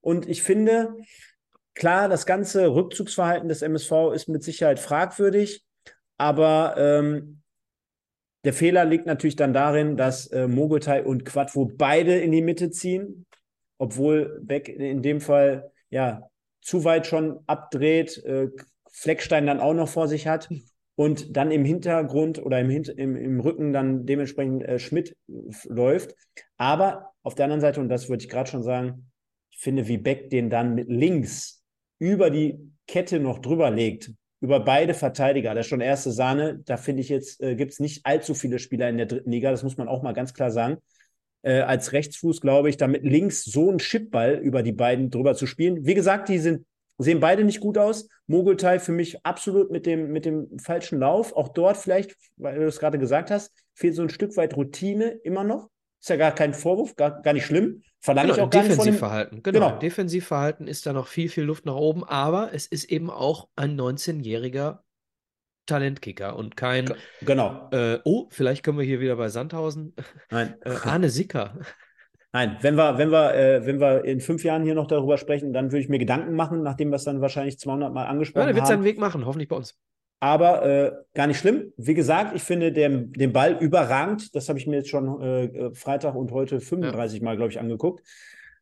[0.00, 0.94] Und ich finde,
[1.74, 5.66] klar, das ganze Rückzugsverhalten des MSV ist mit Sicherheit fragwürdig,
[6.16, 7.42] aber ähm,
[8.44, 12.70] der Fehler liegt natürlich dann darin, dass äh, Mogotai und Quadvo beide in die Mitte
[12.70, 13.26] ziehen
[13.78, 16.28] obwohl Beck in dem Fall ja
[16.60, 18.48] zu weit schon abdreht, äh,
[18.90, 20.48] Fleckstein dann auch noch vor sich hat.
[20.98, 25.16] und dann im Hintergrund oder im, im, im Rücken dann dementsprechend äh, Schmidt
[25.68, 26.16] läuft.
[26.56, 29.08] Aber auf der anderen Seite, und das würde ich gerade schon sagen,
[29.52, 31.62] ich finde, wie Beck den dann mit links
[32.00, 34.10] über die Kette noch drüber legt,
[34.40, 36.60] über beide Verteidiger, das ist schon erste Sahne.
[36.64, 39.52] Da finde ich jetzt, äh, gibt es nicht allzu viele Spieler in der dritten Liga,
[39.52, 40.78] das muss man auch mal ganz klar sagen.
[41.42, 45.46] Äh, als Rechtsfuß, glaube ich, damit links so einen Chipball über die beiden drüber zu
[45.46, 45.86] spielen.
[45.86, 46.64] Wie gesagt, die sind
[47.00, 48.08] Sehen beide nicht gut aus.
[48.26, 51.32] Mogultai für mich absolut mit dem, mit dem falschen Lauf.
[51.32, 55.10] Auch dort vielleicht, weil du es gerade gesagt hast, fehlt so ein Stück weit Routine
[55.22, 55.68] immer noch.
[56.00, 57.82] Ist ja gar kein Vorwurf, gar, gar nicht schlimm.
[58.00, 59.36] Verlange genau, ich auch gar Defensivverhalten.
[59.36, 59.58] Nicht von dem...
[59.58, 59.68] genau.
[59.68, 59.78] genau.
[59.78, 63.78] Defensivverhalten ist da noch viel, viel Luft nach oben, aber es ist eben auch ein
[63.78, 64.80] 19-jähriger
[65.68, 66.92] Talentkicker und kein.
[67.22, 67.68] Genau.
[67.70, 69.94] Äh, oh, vielleicht können wir hier wieder bei Sandhausen.
[70.30, 70.54] Nein.
[70.64, 71.54] Äh, Arne Sicker.
[72.32, 75.52] Nein, wenn wir, wenn, wir, äh, wenn wir in fünf Jahren hier noch darüber sprechen,
[75.52, 78.48] dann würde ich mir Gedanken machen, nachdem wir es dann wahrscheinlich 200 Mal angesprochen haben.
[78.48, 79.78] Ja, der wird seinen Weg machen, hoffentlich bei uns.
[80.20, 81.72] Aber äh, gar nicht schlimm.
[81.76, 84.34] Wie gesagt, ich finde den, den Ball überragend.
[84.34, 87.24] Das habe ich mir jetzt schon äh, Freitag und heute 35 ja.
[87.24, 88.06] Mal, glaube ich, angeguckt.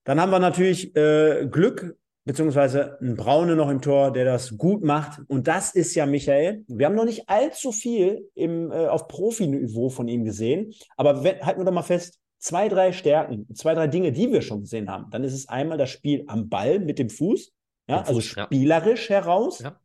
[0.05, 4.85] Dann haben wir natürlich äh, Glück, beziehungsweise einen Braune noch im Tor, der das gut
[4.85, 5.21] macht.
[5.29, 6.65] Und das ist ja Michael.
[6.67, 10.75] Wir haben noch nicht allzu viel im, äh, auf Profiniveau von ihm gesehen.
[10.97, 14.43] Aber wenn, halten wir doch mal fest, zwei, drei Stärken, zwei, drei Dinge, die wir
[14.43, 17.53] schon gesehen haben, dann ist es einmal das Spiel am Ball mit dem Fuß,
[17.89, 19.17] ja, also spielerisch ja.
[19.17, 19.61] heraus.
[19.61, 19.81] Ja.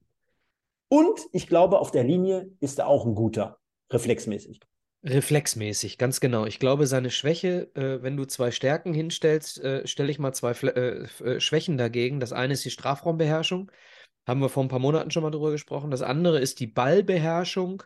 [0.90, 3.60] Und ich glaube, auf der Linie ist er auch ein guter,
[3.92, 4.60] reflexmäßig.
[5.04, 6.46] Reflexmäßig, ganz genau.
[6.46, 10.54] Ich glaube, seine Schwäche, äh, wenn du zwei Stärken hinstellst, äh, stelle ich mal zwei
[10.54, 12.20] Fle äh, äh, Schwächen dagegen.
[12.20, 13.72] Das eine ist die Strafraumbeherrschung.
[14.28, 15.90] Haben wir vor ein paar Monaten schon mal drüber gesprochen.
[15.90, 17.82] Das andere ist die Ballbeherrschung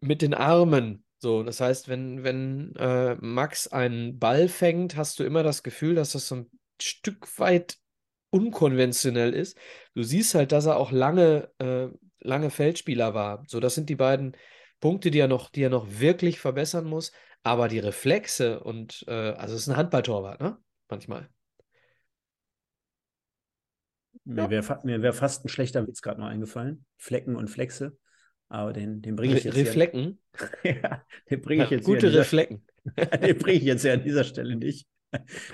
[0.00, 1.04] mit den Armen.
[1.18, 5.94] So, das heißt, wenn, wenn äh, Max einen Ball fängt, hast du immer das Gefühl,
[5.94, 7.78] dass das so ein Stück weit
[8.28, 9.56] unkonventionell ist.
[9.94, 11.88] Du siehst halt, dass er auch lange, äh,
[12.20, 13.44] lange Feldspieler war.
[13.46, 14.36] So, das sind die beiden
[14.82, 17.12] Punkte, die er noch, die er noch wirklich verbessern muss.
[17.44, 20.58] Aber die Reflexe und äh, also es ist ein Handballtorwart, ne?
[20.90, 21.30] Manchmal.
[24.24, 26.84] Mir wäre wär fast ein schlechter Witz gerade noch eingefallen.
[26.98, 27.96] Flecken und Flexe.
[28.48, 29.56] Aber den, den bringe ich jetzt.
[29.56, 30.20] Reflecken?
[30.62, 31.86] ja, den bringe ich jetzt.
[31.86, 32.66] Ja, gute dieser, Reflecken.
[32.96, 34.86] den bringe ich jetzt ja an dieser Stelle nicht.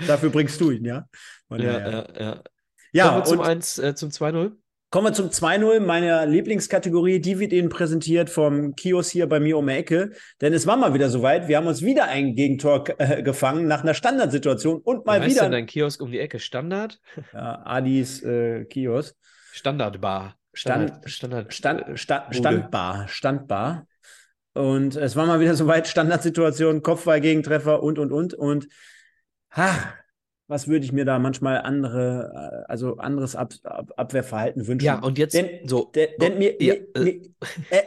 [0.07, 1.07] Dafür bringst du ihn, ja?
[1.49, 2.45] Und, ja, ja, ja.
[2.93, 3.09] ja.
[3.09, 4.57] Kommen wir zum, 1, äh, zum 2-0.
[4.91, 7.21] Kommen wir zum 2-0, meiner Lieblingskategorie.
[7.21, 10.13] Die wird Ihnen präsentiert vom Kiosk hier bei mir um die Ecke.
[10.41, 11.47] Denn es war mal wieder soweit.
[11.47, 15.43] Wir haben uns wieder ein Gegentor äh, gefangen nach einer Standardsituation und mal Wie wieder.
[15.43, 16.39] Heißt denn dein Kiosk um die Ecke?
[16.39, 17.01] Standard?
[17.35, 19.15] Ja, Adis äh, Kiosk.
[19.53, 20.37] Standardbar.
[20.55, 23.87] Stand, Standard, Stand, Stand, Stand, Standbar, Standbar.
[24.55, 28.33] Und es war mal wieder soweit, Standardsituation, Kopfball, Gegentreffer und, und, und.
[28.33, 28.69] Und
[29.51, 29.95] ha,
[30.49, 34.87] was würde ich mir da manchmal andere, äh, also anderes Ab, Ab, Abwehrverhalten wünschen.
[34.87, 35.85] Ja, und jetzt denn, so.
[35.95, 37.21] Denn, denn mir, ja, mir, mir
[37.71, 37.83] äh,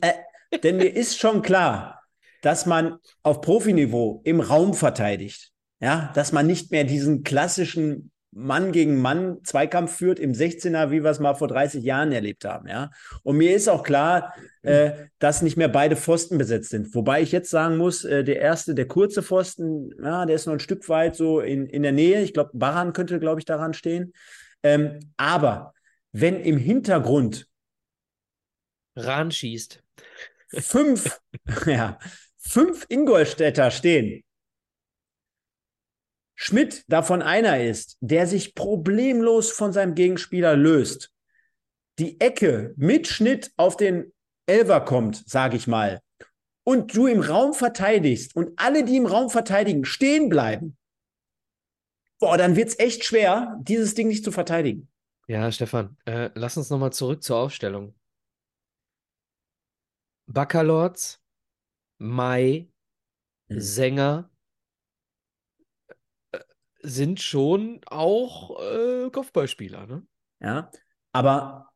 [0.00, 2.02] äh, denn mir ist schon klar,
[2.42, 5.52] dass man auf Profiniveau im Raum verteidigt.
[5.82, 11.02] Ja, dass man nicht mehr diesen klassischen Mann gegen Mann Zweikampf führt im 16er, wie
[11.02, 12.68] wir es mal vor 30 Jahren erlebt haben.
[12.68, 12.90] Ja?
[13.22, 16.94] Und mir ist auch klar, äh, dass nicht mehr beide Pfosten besetzt sind.
[16.94, 20.52] Wobei ich jetzt sagen muss, äh, der erste, der kurze Pfosten, ja, der ist noch
[20.52, 22.22] ein Stück weit so in, in der Nähe.
[22.22, 24.12] Ich glaube, Baran könnte, glaube ich, daran stehen.
[24.62, 25.74] Ähm, aber
[26.12, 27.48] wenn im Hintergrund
[28.96, 29.82] Rahn schießt.
[30.52, 31.20] Fünf,
[31.66, 31.98] ja,
[32.38, 34.22] fünf Ingolstädter stehen,
[36.42, 41.12] Schmidt davon einer ist, der sich problemlos von seinem Gegenspieler löst,
[41.98, 44.10] die Ecke mit Schnitt auf den
[44.46, 46.00] Elver kommt, sage ich mal,
[46.64, 50.78] und du im Raum verteidigst und alle, die im Raum verteidigen, stehen bleiben,
[52.20, 54.88] boah, dann wird es echt schwer, dieses Ding nicht zu verteidigen.
[55.28, 57.94] Ja, Stefan, äh, lass uns nochmal zurück zur Aufstellung.
[60.26, 61.20] Baccalords,
[61.98, 62.70] Mai,
[63.50, 63.60] hm.
[63.60, 64.29] Sänger,
[66.82, 70.06] sind schon auch äh, Kopfballspieler, ne?
[70.40, 70.70] Ja,
[71.12, 71.70] aber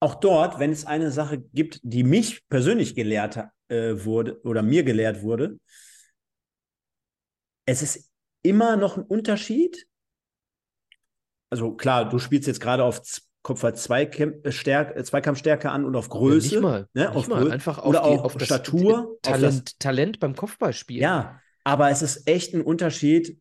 [0.00, 4.82] auch dort, wenn es eine Sache gibt, die mich persönlich gelehrt äh, wurde oder mir
[4.82, 5.58] gelehrt wurde,
[7.66, 8.10] es ist
[8.42, 9.86] immer noch ein Unterschied.
[11.50, 13.02] Also klar, du spielst jetzt gerade auf
[13.42, 16.54] Kopfball Zweikampfstärke, äh, Zweikampfstärke an und auf Größe.
[16.54, 16.88] Ja, nicht mal.
[16.94, 17.06] Ne?
[17.06, 17.42] Nicht auf mal.
[17.42, 19.18] Grö Einfach auf, oder die, auch auf Statur.
[19.22, 21.02] Talent, das, Talent beim Kopfballspielen.
[21.02, 21.40] Ja,
[21.70, 23.38] aber es ist echt ein Unterschied,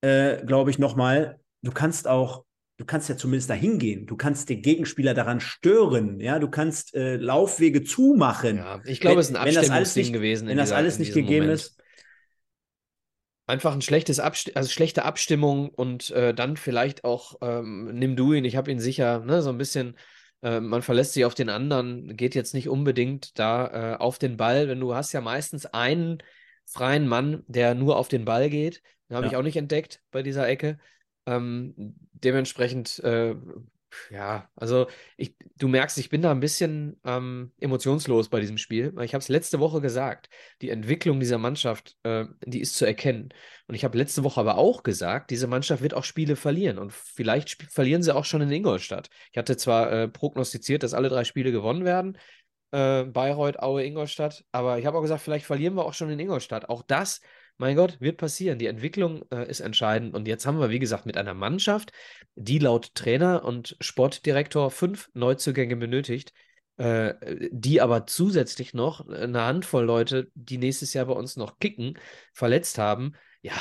[0.00, 1.38] äh, glaube ich, nochmal.
[1.60, 2.44] Du kannst auch,
[2.78, 4.06] du kannst ja zumindest dahin gehen.
[4.06, 6.18] Du kannst den Gegenspieler daran stören.
[6.18, 8.56] Ja, du kannst äh, Laufwege zumachen.
[8.56, 10.48] Ja, ich glaube, es ist ein Abstimmungsding gewesen.
[10.48, 11.60] Wenn das alles nicht gegeben Moment.
[11.60, 11.76] ist.
[13.46, 18.32] Einfach ein schlechtes Abst also schlechte Abstimmung und äh, dann vielleicht auch, ähm, nimm du
[18.32, 19.94] ihn, ich habe ihn sicher, ne, so ein bisschen
[20.40, 24.36] Äh, man verlässt sich auf den anderen, geht jetzt nicht unbedingt da äh, auf den
[24.36, 26.18] Ball, wenn du hast ja meistens einen
[26.70, 28.82] freien Mann, der nur auf den Ball geht.
[29.08, 29.32] Den habe ja.
[29.32, 30.78] ich auch nicht entdeckt bei dieser Ecke.
[31.26, 31.74] Ähm,
[32.12, 33.34] dementsprechend äh,
[34.10, 38.94] ja, also ich, du merkst, ich bin da ein bisschen ähm, emotionslos bei diesem Spiel.
[39.02, 40.28] Ich habe es letzte Woche gesagt,
[40.62, 43.30] die Entwicklung dieser Mannschaft, äh, die ist zu erkennen.
[43.66, 46.78] Und ich habe letzte Woche aber auch gesagt, diese Mannschaft wird auch Spiele verlieren.
[46.78, 49.08] Und vielleicht verlieren sie auch schon in Ingolstadt.
[49.32, 52.18] Ich hatte zwar äh, prognostiziert, dass alle drei Spiele gewonnen werden,
[52.70, 56.18] äh, Bayreuth, Aue, Ingolstadt, aber ich habe auch gesagt, vielleicht verlieren wir auch schon in
[56.18, 56.68] Ingolstadt.
[56.68, 57.20] Auch das
[57.58, 58.58] mein Gott, wird passieren.
[58.58, 60.14] Die Entwicklung äh, ist entscheidend.
[60.14, 61.92] Und jetzt haben wir, wie gesagt, mit einer Mannschaft,
[62.36, 66.32] die laut Trainer und Sportdirektor fünf Neuzugänge benötigt,
[66.76, 67.14] äh,
[67.50, 71.98] die aber zusätzlich noch eine Handvoll Leute, die nächstes Jahr bei uns noch kicken,
[72.32, 73.14] verletzt haben.
[73.42, 73.56] Ja,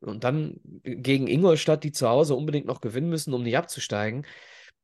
[0.00, 4.26] und dann gegen Ingolstadt, die zu Hause unbedingt noch gewinnen müssen, um nicht abzusteigen,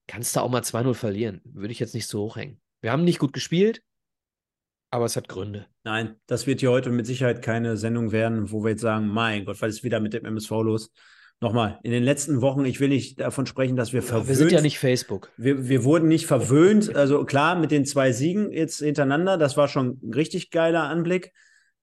[0.06, 1.40] kannst du auch mal 2-0 verlieren.
[1.44, 2.61] Würde ich jetzt nicht so hochhängen.
[2.82, 3.82] Wir haben nicht gut gespielt,
[4.90, 5.66] aber es hat Gründe.
[5.84, 9.44] Nein, das wird hier heute mit Sicherheit keine Sendung werden, wo wir jetzt sagen, mein
[9.44, 10.92] Gott, was ist wieder mit dem MSV los?
[11.40, 14.28] Nochmal, in den letzten Wochen, ich will nicht davon sprechen, dass wir verwöhnt.
[14.28, 15.30] Wir sind ja nicht Facebook.
[15.36, 16.94] Wir, wir wurden nicht verwöhnt.
[16.94, 21.32] Also klar, mit den zwei Siegen jetzt hintereinander, das war schon ein richtig geiler Anblick.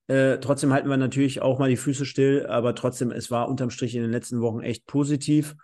[0.07, 3.69] Äh, trotzdem halten wir natürlich auch mal die Füße still, aber trotzdem, es war unterm
[3.69, 5.55] Strich in den letzten Wochen echt positiv.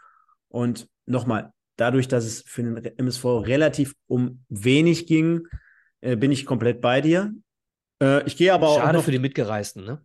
[0.50, 5.48] Und nochmal, dadurch, dass es für den MSV relativ um wenig ging,
[6.02, 7.34] äh, bin ich komplett bei dir.
[8.02, 8.86] Äh, ich gehe aber Schade auch.
[8.86, 10.02] Schade für die Mitgereisten, ne?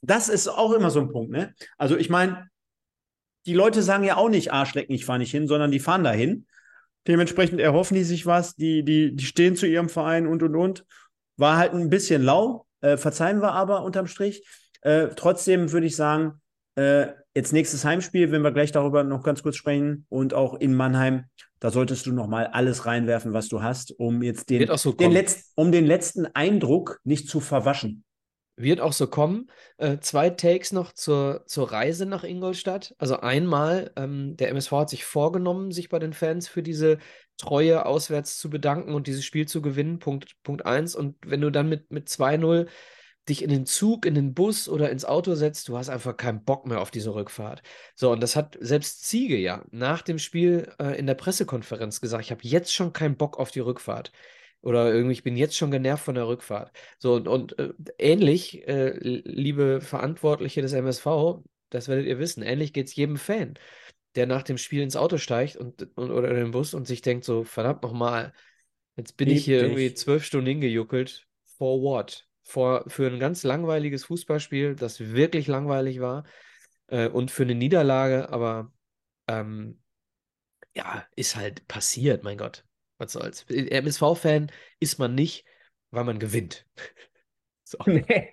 [0.00, 1.54] Das ist auch immer so ein Punkt, ne?
[1.78, 2.48] Also ich meine,
[3.46, 6.46] die Leute sagen ja auch nicht, Arschlecken, ich fahre nicht hin, sondern die fahren dahin.
[7.08, 10.84] Dementsprechend erhoffen die sich was, die, die, die stehen zu ihrem Verein und und und.
[11.36, 14.46] War halt ein bisschen lau, äh, verzeihen wir aber unterm Strich.
[14.82, 16.40] Äh, trotzdem würde ich sagen,
[16.76, 20.74] äh, jetzt nächstes Heimspiel, wenn wir gleich darüber noch ganz kurz sprechen und auch in
[20.74, 21.24] Mannheim,
[21.60, 25.12] da solltest du noch mal alles reinwerfen, was du hast, um jetzt den, so den,
[25.12, 28.04] Letz-, um den letzten Eindruck nicht zu verwaschen.
[28.56, 29.50] Wird auch so kommen.
[29.78, 32.94] Äh, zwei Takes noch zur, zur Reise nach Ingolstadt.
[32.98, 36.98] Also einmal, ähm, der MSV hat sich vorgenommen, sich bei den Fans für diese
[37.38, 40.00] Treue auswärts zu bedanken und dieses Spiel zu gewinnen.
[40.00, 40.94] Punkt, Punkt eins.
[40.94, 42.68] Und wenn du dann mit, mit 2-0
[43.28, 46.44] dich in den Zug, in den Bus oder ins Auto setzt, du hast einfach keinen
[46.44, 47.62] Bock mehr auf diese Rückfahrt.
[47.94, 52.24] So, und das hat selbst Ziege ja nach dem Spiel äh, in der Pressekonferenz gesagt,
[52.24, 54.12] ich habe jetzt schon keinen Bock auf die Rückfahrt.
[54.60, 56.72] Oder irgendwie, ich bin jetzt schon genervt von der Rückfahrt.
[56.98, 62.72] So, und, und äh, ähnlich, äh, liebe Verantwortliche des MSV, das werdet ihr wissen, ähnlich
[62.72, 63.54] geht es jedem Fan,
[64.14, 67.02] der nach dem Spiel ins Auto steigt und, und oder in den Bus und sich
[67.02, 68.32] denkt so, verdammt nochmal,
[68.96, 69.62] jetzt bin Lieb ich hier dich.
[69.62, 71.26] irgendwie zwölf Stunden hingejuckelt.
[71.58, 72.26] For what?
[72.42, 76.24] Vor, für ein ganz langweiliges Fußballspiel, das wirklich langweilig war
[76.88, 78.72] äh, und für eine Niederlage, aber
[79.28, 79.80] ähm,
[80.74, 82.64] ja, ist halt passiert, mein Gott.
[82.98, 83.44] Was soll's.
[83.48, 85.44] MSV-Fan ist man nicht,
[85.90, 86.66] weil man gewinnt.
[87.64, 87.78] so.
[87.86, 88.32] Nee.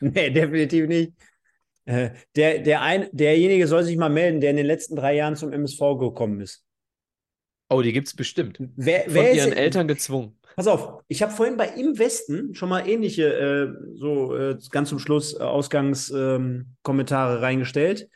[0.00, 1.12] nee, definitiv nicht.
[1.84, 5.36] Äh, der, der ein, derjenige soll sich mal melden, der in den letzten drei Jahren
[5.36, 6.64] zum MSV gekommen ist.
[7.68, 8.58] Oh, die gibt es bestimmt.
[8.76, 10.38] Wer, Von wer ihren ist, Eltern gezwungen.
[10.56, 14.90] Pass auf, ich habe vorhin bei Im Westen schon mal ähnliche, äh, so äh, ganz
[14.90, 18.08] zum Schluss äh, Ausgangskommentare ähm, reingestellt.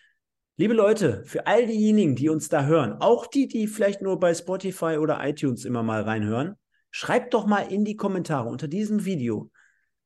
[0.59, 4.35] Liebe Leute, für all diejenigen, die uns da hören, auch die, die vielleicht nur bei
[4.35, 6.57] Spotify oder iTunes immer mal reinhören,
[6.91, 9.51] schreibt doch mal in die Kommentare unter diesem Video,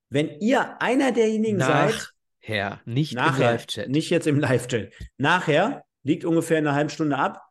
[0.09, 2.13] wenn ihr einer derjenigen nachher, seid.
[2.43, 3.89] Nachher, nicht nachher, im Live-Chat.
[3.91, 4.93] Nicht jetzt im Live-Chat.
[5.19, 7.43] Nachher, liegt ungefähr eine halbe Stunde ab,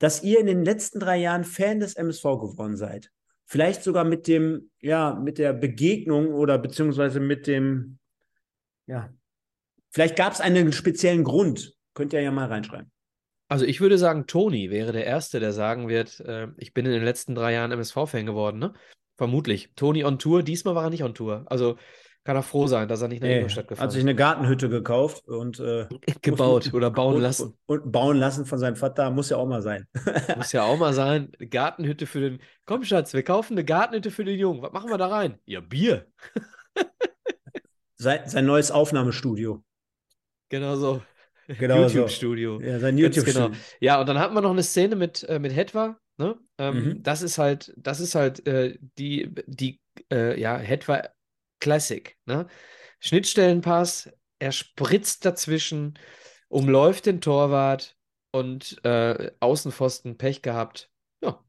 [0.00, 3.12] dass ihr in den letzten drei Jahren Fan des MSV geworden seid.
[3.44, 7.98] Vielleicht sogar mit dem, ja, mit der Begegnung oder beziehungsweise mit dem,
[8.86, 9.10] ja,
[9.90, 11.74] vielleicht gab es einen speziellen Grund.
[11.94, 12.90] Könnt ihr ja mal reinschreiben.
[13.48, 16.92] Also ich würde sagen, Toni wäre der Erste, der sagen wird, äh, ich bin in
[16.92, 18.72] den letzten drei Jahren MSV-Fan geworden, ne?
[19.16, 19.72] Vermutlich.
[19.76, 21.44] Toni on Tour, diesmal war er nicht on Tour.
[21.46, 21.76] Also
[22.30, 23.90] kann er froh sein, dass er nicht nach nee, Ingolstadt gefahren ist.
[23.90, 25.88] Hat sich eine Gartenhütte gekauft und äh,
[26.22, 27.58] gebaut muss, oder bauen und, lassen.
[27.66, 29.88] Und, bauen lassen von seinem Vater muss ja auch mal sein.
[30.36, 31.32] muss ja auch mal sein.
[31.40, 32.38] Gartenhütte für den.
[32.66, 34.62] Komm, Schatz, wir kaufen eine Gartenhütte für den Jungen.
[34.62, 35.40] Was machen wir da rein?
[35.44, 36.06] Ja, Bier.
[37.96, 39.64] sein, sein neues Aufnahmestudio.
[40.50, 41.02] Genau so.
[41.48, 42.60] Genau YouTube-Studio.
[42.60, 42.64] So.
[42.64, 43.46] Ja, sein YouTube-Studio.
[43.48, 43.58] Genau.
[43.80, 45.98] Ja, und dann hatten wir noch eine Szene mit, äh, mit Hetwa.
[46.16, 46.38] Ne?
[46.58, 47.02] Ähm, mhm.
[47.02, 49.80] Das ist halt, das ist halt äh, die, die
[50.12, 51.02] äh, ja, Hetwa
[51.60, 52.16] Classic.
[52.26, 52.46] Ne?
[52.98, 55.98] Schnittstellenpass, er spritzt dazwischen,
[56.48, 57.96] umläuft den Torwart
[58.32, 60.90] und äh, Außenpfosten Pech gehabt.
[61.22, 61.42] Ja.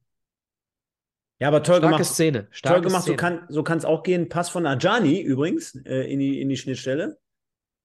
[1.40, 2.06] Ja, aber toll Starke gemacht.
[2.06, 2.48] Szene.
[2.52, 3.04] Starke toll gemacht.
[3.04, 3.46] Szene.
[3.50, 4.30] So kann es auch gehen.
[4.30, 7.18] Pass von Ajani übrigens äh, in, die, in die Schnittstelle.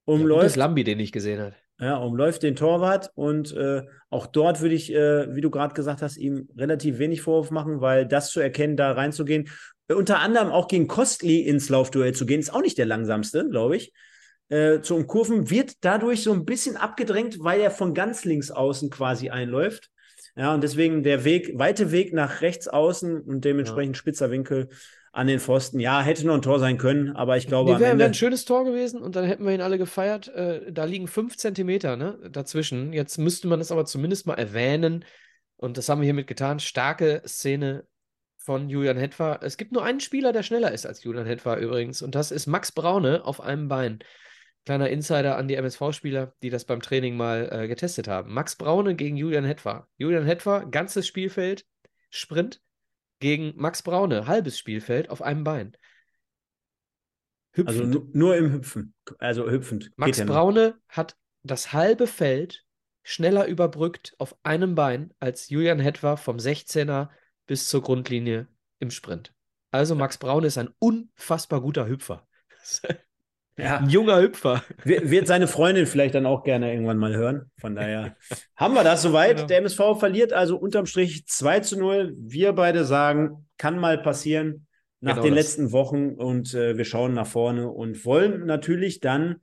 [0.04, 0.42] Umläuft.
[0.42, 1.54] Ja, das Lambi, den ich gesehen hat.
[1.78, 6.00] Ja, umläuft den Torwart und äh, auch dort würde ich, äh, wie du gerade gesagt
[6.00, 9.50] hast, ihm relativ wenig Vorwurf machen, weil das zu erkennen, da reinzugehen,
[9.88, 13.76] unter anderem auch gegen Kostli ins Laufduell zu gehen, ist auch nicht der langsamste, glaube
[13.76, 13.92] ich.
[14.48, 18.90] Äh, zu umkurven, wird dadurch so ein bisschen abgedrängt, weil er von ganz links außen
[18.90, 19.90] quasi einläuft.
[20.36, 23.98] Ja, und deswegen der Weg, weite Weg nach rechts außen und dementsprechend ja.
[23.98, 24.68] spitzer Winkel
[25.12, 25.80] an den Pfosten.
[25.80, 27.72] Ja, hätte noch ein Tor sein können, aber ich glaube.
[27.72, 30.28] Nee, wäre wär ein schönes Tor gewesen und dann hätten wir ihn alle gefeiert.
[30.28, 32.92] Äh, da liegen fünf Zentimeter ne, dazwischen.
[32.92, 35.04] Jetzt müsste man es aber zumindest mal erwähnen.
[35.56, 36.60] Und das haben wir hiermit getan.
[36.60, 37.86] Starke Szene
[38.46, 39.40] von Julian Hetfer.
[39.42, 42.00] Es gibt nur einen Spieler, der schneller ist als Julian Hetfer übrigens.
[42.00, 43.98] Und das ist Max Braune auf einem Bein.
[44.64, 48.32] Kleiner Insider an die MSV-Spieler, die das beim Training mal äh, getestet haben.
[48.32, 49.88] Max Braune gegen Julian Hetfer.
[49.96, 51.66] Julian Hetfer, ganzes Spielfeld,
[52.08, 52.62] Sprint
[53.18, 55.76] gegen Max Braune, halbes Spielfeld auf einem Bein.
[57.50, 57.80] Hüpfend.
[57.80, 59.90] Also nur im Hüpfen, also hüpfend.
[59.96, 62.64] Max Braune hat das halbe Feld
[63.02, 67.08] schneller überbrückt auf einem Bein als Julian Hetwer vom 16er
[67.46, 69.32] bis zur Grundlinie im Sprint.
[69.70, 72.26] Also Max Braune ist ein unfassbar guter Hüpfer.
[73.58, 73.78] Ja.
[73.78, 74.62] Ein junger Hüpfer.
[74.84, 77.50] Wird seine Freundin vielleicht dann auch gerne irgendwann mal hören.
[77.58, 78.14] Von daher
[78.54, 79.36] haben wir das soweit.
[79.36, 79.46] Genau.
[79.46, 82.14] Der MSV verliert also unterm Strich 2 zu 0.
[82.18, 84.66] Wir beide sagen, kann mal passieren
[85.00, 85.44] nach genau den das.
[85.44, 89.36] letzten Wochen und äh, wir schauen nach vorne und wollen natürlich dann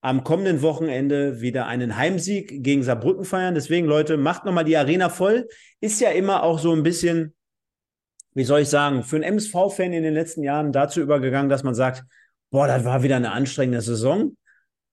[0.00, 3.54] am kommenden Wochenende wieder einen Heimsieg gegen Saarbrücken feiern.
[3.54, 5.46] Deswegen, Leute, macht nochmal die Arena voll.
[5.80, 7.34] Ist ja immer auch so ein bisschen,
[8.34, 11.74] wie soll ich sagen, für einen MSV-Fan in den letzten Jahren dazu übergegangen, dass man
[11.74, 12.04] sagt,
[12.50, 14.36] boah, das war wieder eine anstrengende Saison.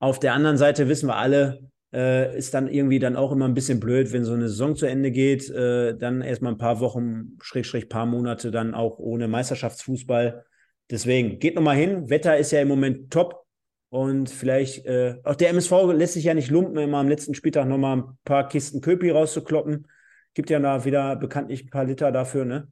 [0.00, 1.60] Auf der anderen Seite wissen wir alle,
[1.92, 4.86] äh, ist dann irgendwie dann auch immer ein bisschen blöd, wenn so eine Saison zu
[4.86, 10.44] Ende geht, äh, dann erstmal ein paar Wochen, Schrägstrich paar Monate dann auch ohne Meisterschaftsfußball.
[10.90, 12.08] Deswegen geht nochmal hin.
[12.10, 13.44] Wetter ist ja im Moment top.
[13.90, 17.66] Und vielleicht, äh, auch der MSV lässt sich ja nicht lumpen, immer am letzten Spieltag
[17.66, 19.86] nochmal ein paar Kisten Köpi rauszukloppen.
[20.34, 22.68] Gibt ja da wieder bekanntlich ein paar Liter dafür, ne?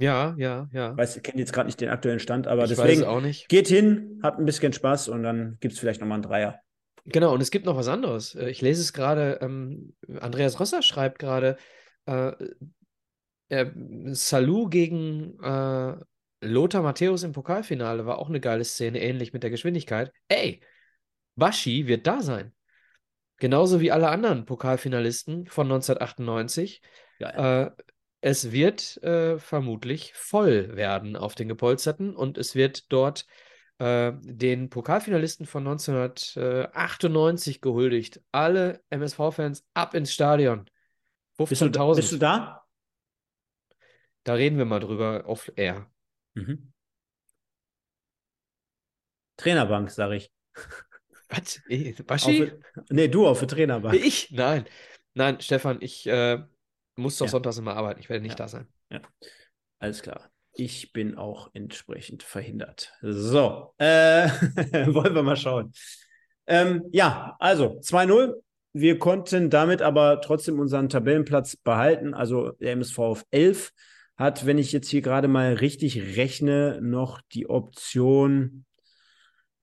[0.00, 0.96] Ja, ja, ja.
[0.96, 3.48] Weiß, ich kenne jetzt gerade nicht den aktuellen Stand, aber ich deswegen auch nicht.
[3.48, 6.60] geht hin, habt ein bisschen Spaß und dann gibt es vielleicht nochmal einen Dreier.
[7.04, 8.34] Genau, und es gibt noch was anderes.
[8.34, 11.58] Äh, ich lese es gerade, ähm, Andreas Rosser schreibt gerade,
[12.06, 12.32] äh,
[13.50, 13.66] äh,
[14.12, 15.96] Salou gegen äh,
[16.40, 20.12] Lothar Matthäus im Pokalfinale war auch eine geile Szene, ähnlich mit der Geschwindigkeit.
[20.28, 20.62] Ey,
[21.36, 22.54] Baschi wird da sein.
[23.36, 26.80] Genauso wie alle anderen Pokalfinalisten von 1998.
[27.18, 27.70] Ja, äh,
[28.20, 33.26] es wird äh, vermutlich voll werden auf den Gepolsterten und es wird dort
[33.78, 38.20] äh, den Pokalfinalisten von 1998 gehuldigt.
[38.30, 40.68] Alle MSV-Fans ab ins Stadion.
[41.38, 41.86] 15.000.
[41.88, 42.66] Bist, bist, du da?
[44.24, 45.90] Da reden wir mal drüber auf Air.
[46.34, 46.72] Mhm.
[49.38, 50.30] Trainerbank, sag ich.
[51.30, 51.62] Was?
[52.06, 52.52] Baschi?
[52.90, 53.94] nee, du auf der Trainerbank.
[53.94, 54.30] Ich?
[54.30, 54.66] Nein.
[55.14, 56.42] Nein, Stefan, ich äh,
[57.00, 57.30] muss doch ja.
[57.30, 58.00] sonntags immer arbeiten.
[58.00, 58.44] Ich werde nicht ja.
[58.44, 58.68] da sein.
[58.90, 59.00] Ja.
[59.78, 60.30] Alles klar.
[60.52, 62.92] Ich bin auch entsprechend verhindert.
[63.02, 64.28] So, äh,
[64.92, 65.72] wollen wir mal schauen.
[66.46, 68.34] Ähm, ja, also 2-0.
[68.72, 72.14] Wir konnten damit aber trotzdem unseren Tabellenplatz behalten.
[72.14, 73.72] Also der MSV auf 11
[74.16, 78.64] hat, wenn ich jetzt hier gerade mal richtig rechne, noch die Option,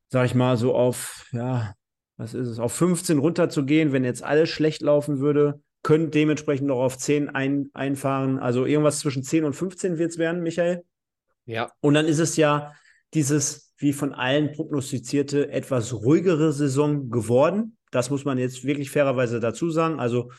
[0.09, 1.73] sag ich mal, so auf, ja,
[2.17, 6.79] was ist es, auf 15 runterzugehen, wenn jetzt alles schlecht laufen würde können dementsprechend noch
[6.79, 8.39] auf 10 ein, einfahren.
[8.39, 10.83] Also irgendwas zwischen 10 und 15 wird es werden, Michael.
[11.45, 11.71] Ja.
[11.79, 12.73] Und dann ist es ja
[13.13, 17.77] dieses, wie von allen prognostizierte, etwas ruhigere Saison geworden.
[17.91, 19.99] Das muss man jetzt wirklich fairerweise dazu sagen.
[19.99, 20.31] Also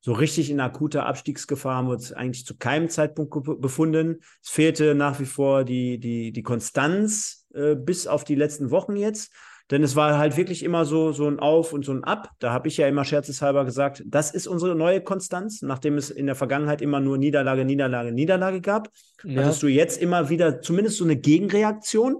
[0.00, 4.20] so richtig in akuter Abstiegsgefahr haben wir uns eigentlich zu keinem Zeitpunkt befunden.
[4.42, 8.96] Es fehlte nach wie vor die, die, die Konstanz äh, bis auf die letzten Wochen
[8.96, 9.32] jetzt.
[9.72, 12.30] Denn es war halt wirklich immer so, so ein Auf und so ein Ab.
[12.40, 16.26] Da habe ich ja immer scherzeshalber gesagt, das ist unsere neue Konstanz, nachdem es in
[16.26, 18.90] der Vergangenheit immer nur Niederlage, Niederlage, Niederlage gab.
[19.24, 19.42] Ja.
[19.42, 22.18] Hattest du jetzt immer wieder zumindest so eine Gegenreaktion.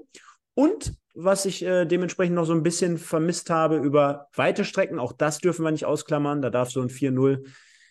[0.55, 5.13] Und was ich äh, dementsprechend noch so ein bisschen vermisst habe über weite Strecken, auch
[5.13, 7.47] das dürfen wir nicht ausklammern, da darf so ein 4-0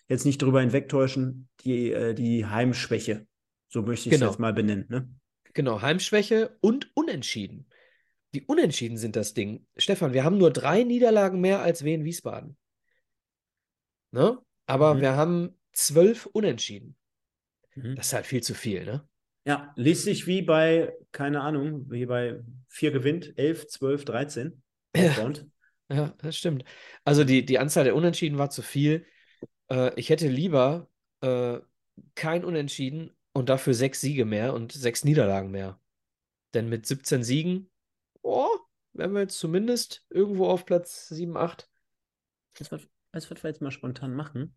[0.08, 3.28] jetzt nicht drüber hinwegtäuschen, die, äh, die Heimschwäche.
[3.70, 4.32] So möchte ich es genau.
[4.32, 4.86] jetzt mal benennen.
[4.90, 5.08] Ne?
[5.54, 7.68] Genau, Heimschwäche und Unentschieden.
[8.34, 9.66] Die Unentschieden sind das Ding.
[9.76, 12.58] Stefan, wir haben nur drei Niederlagen mehr als Wien Wiesbaden.
[14.12, 14.38] Ne?
[14.66, 15.02] Aber mhm.
[15.02, 16.96] wir haben zwölf Unentschieden.
[17.76, 17.96] Mhm.
[17.96, 19.08] Das ist halt viel zu viel, ne?
[19.46, 24.62] Ja, liest sich wie bei, keine Ahnung, wie bei vier gewinnt, elf, zwölf, dreizehn.
[24.94, 25.32] Ja.
[25.90, 26.66] ja, das stimmt.
[27.06, 29.06] Also die, die Anzahl der Unentschieden war zu viel.
[29.70, 30.90] Äh, ich hätte lieber
[31.22, 31.60] äh,
[32.14, 35.80] kein Unentschieden und dafür sechs Siege mehr und sechs Niederlagen mehr.
[36.54, 37.71] Denn mit 17 Siegen
[38.22, 38.50] oh,
[38.94, 41.70] wären wir jetzt zumindest irgendwo auf Platz 7, 8.
[42.60, 42.80] Weißt du,
[43.14, 44.56] was wir jetzt mal spontan machen?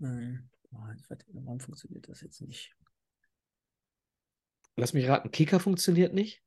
[0.00, 2.76] Ähm, warum funktioniert das jetzt nicht?
[4.76, 6.42] Lass mich raten, Kicker funktioniert nicht?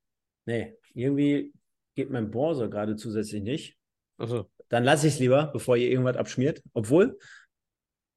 [0.45, 1.53] Nee, irgendwie
[1.95, 3.77] geht mein Browser gerade zusätzlich nicht.
[4.17, 4.49] Also.
[4.69, 6.61] Dann lasse ich es lieber, bevor ihr irgendwas abschmiert.
[6.73, 7.17] Obwohl,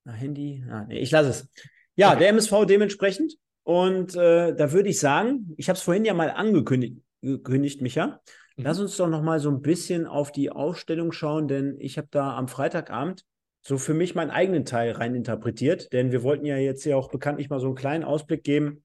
[0.05, 1.48] na, Handy, ah, nee, ich lasse es.
[1.94, 2.20] Ja, okay.
[2.20, 3.34] der MSV dementsprechend.
[3.62, 8.21] Und äh, da würde ich sagen, ich habe es vorhin ja mal angekündigt, gekündigt, Micha.
[8.57, 8.64] Mhm.
[8.64, 12.09] Lass uns doch noch mal so ein bisschen auf die Ausstellung schauen, denn ich habe
[12.11, 13.25] da am Freitagabend
[13.62, 17.11] so für mich meinen eigenen Teil rein interpretiert, denn wir wollten ja jetzt ja auch
[17.11, 18.83] bekanntlich mal so einen kleinen Ausblick geben,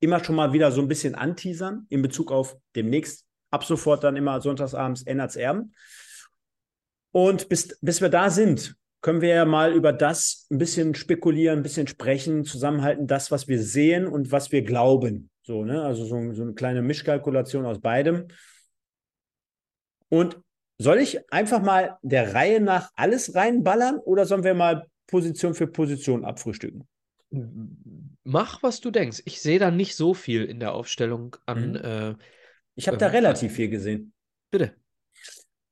[0.00, 4.16] immer schon mal wieder so ein bisschen anteasern in Bezug auf demnächst ab sofort dann
[4.16, 5.72] immer sonntagsabends Ennards Erben.
[7.12, 11.60] Und bis, bis wir da sind, können wir ja mal über das ein bisschen spekulieren,
[11.60, 15.30] ein bisschen sprechen, zusammenhalten, das, was wir sehen und was wir glauben.
[15.44, 15.82] So, ne?
[15.82, 18.28] Also so, so eine kleine Mischkalkulation aus beidem.
[20.08, 20.40] Und
[20.78, 25.66] soll ich einfach mal der Reihe nach alles reinballern oder sollen wir mal Position für
[25.66, 26.88] Position abfrühstücken?
[28.24, 29.22] Mach, was du denkst.
[29.26, 31.70] Ich sehe da nicht so viel in der Aufstellung an.
[31.70, 31.76] Mhm.
[31.76, 32.14] Äh,
[32.74, 34.12] ich habe äh, da relativ viel gesehen.
[34.50, 34.74] Bitte.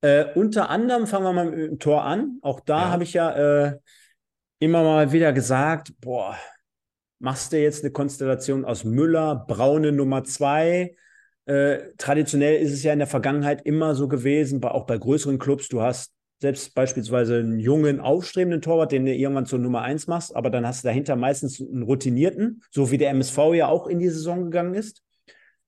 [0.02, 2.38] Äh, unter anderem fangen wir mal mit dem Tor an.
[2.42, 2.88] Auch da ja.
[2.90, 3.30] habe ich ja
[3.66, 3.78] äh,
[4.58, 6.36] immer mal wieder gesagt: Boah,
[7.22, 10.96] machst du jetzt eine Konstellation aus Müller, Braune Nummer zwei,
[11.46, 15.68] äh, traditionell ist es ja in der Vergangenheit immer so gewesen, auch bei größeren Clubs,
[15.68, 20.34] du hast selbst beispielsweise einen jungen, aufstrebenden Torwart, den du irgendwann zur Nummer 1 machst,
[20.34, 24.00] aber dann hast du dahinter meistens einen routinierten, so wie der MSV ja auch in
[24.00, 25.04] die Saison gegangen ist.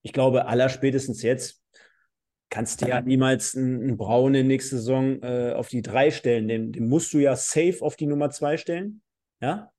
[0.03, 1.63] Ich glaube, allerspätestens jetzt
[2.51, 6.89] kannst du ja niemals einen, Braune nächste Saison äh, auf die 3 stellen, den, den
[6.89, 9.03] musst du ja safe auf die Nummer 2 stellen.
[9.41, 9.71] Ja?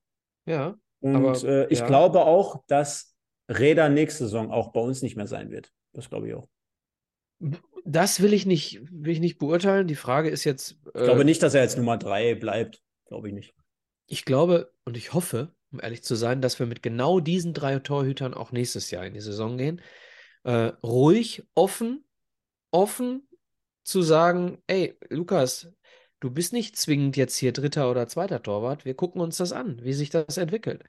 [0.45, 0.77] Ja.
[1.05, 1.85] Und aber, äh, ich ja.
[1.85, 3.15] glaube auch, dass
[3.47, 5.71] Räder nächste Saison auch bei uns nicht mehr sein wird.
[5.93, 6.49] Das glaube ich auch.
[7.85, 9.85] Das will ich nicht, will ich nicht beurteilen.
[9.85, 10.79] Die Frage ist jetzt.
[10.95, 12.81] Äh, ich glaube nicht, dass er jetzt Nummer drei bleibt.
[13.05, 13.53] Glaube ich nicht.
[14.07, 17.77] Ich glaube und ich hoffe, um ehrlich zu sein, dass wir mit genau diesen drei
[17.77, 19.81] Torhütern auch nächstes Jahr in die Saison gehen.
[20.43, 22.03] Äh, ruhig, offen,
[22.71, 23.27] offen
[23.83, 25.71] zu sagen, ey, Lukas,
[26.19, 28.85] du bist nicht zwingend jetzt hier dritter oder zweiter Torwart.
[28.85, 30.83] Wir gucken uns das an, wie sich das entwickelt.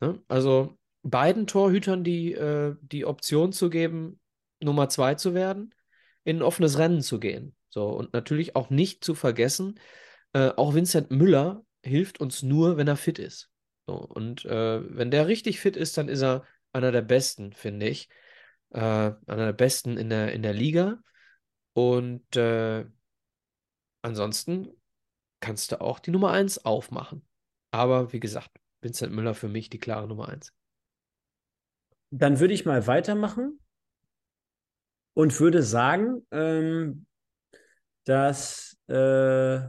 [0.00, 0.22] Ne?
[0.28, 4.20] Also beiden Torhütern die, äh, die Option zu geben,
[4.60, 5.74] Nummer zwei zu werden,
[6.24, 7.54] in ein offenes Rennen zu gehen.
[7.70, 9.78] So, und natürlich auch nicht zu vergessen,
[10.32, 13.50] äh, auch Vincent Müller hilft uns nur, wenn er fit ist.
[13.86, 17.88] So, und äh, wenn der richtig fit ist, dann ist er einer der besten, finde
[17.88, 18.08] ich.
[18.70, 21.02] Äh, einer der besten in der, in der Liga.
[21.72, 22.84] Und äh,
[24.02, 24.68] ansonsten
[25.40, 27.26] kannst du auch die Nummer 1 aufmachen.
[27.70, 30.52] Aber wie gesagt, Vincent Müller für mich die klare Nummer 1.
[32.10, 33.60] Dann würde ich mal weitermachen
[35.14, 37.06] und würde sagen, ähm,
[38.04, 39.60] dass äh,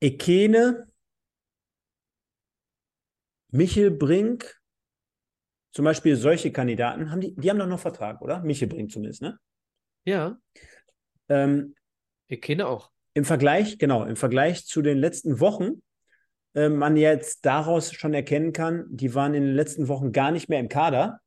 [0.00, 0.88] Ekene,
[3.50, 4.60] Michel Brink,
[5.72, 8.40] zum Beispiel solche Kandidaten, haben die, die haben doch noch Vertrag, oder?
[8.40, 9.38] Michel Brink zumindest, ne?
[10.04, 10.38] Ja.
[11.28, 11.74] Ähm,
[12.32, 12.90] Ekene auch.
[13.14, 15.82] Im Vergleich, genau, im Vergleich zu den letzten Wochen,
[16.54, 20.48] äh, man jetzt daraus schon erkennen kann, die waren in den letzten Wochen gar nicht
[20.48, 21.20] mehr im Kader.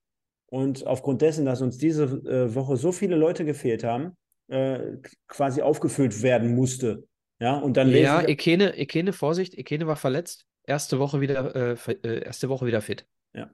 [0.47, 4.15] Und aufgrund dessen, dass uns diese äh, Woche so viele Leute gefehlt haben,
[4.47, 4.97] äh,
[5.27, 7.07] quasi aufgefüllt werden musste.
[7.39, 10.45] Ja, und dann Ja, Ekene, Ekene, Vorsicht, Ekene war verletzt.
[10.63, 13.05] Erste Woche wieder, äh, äh, erste Woche wieder fit.
[13.33, 13.51] Ja.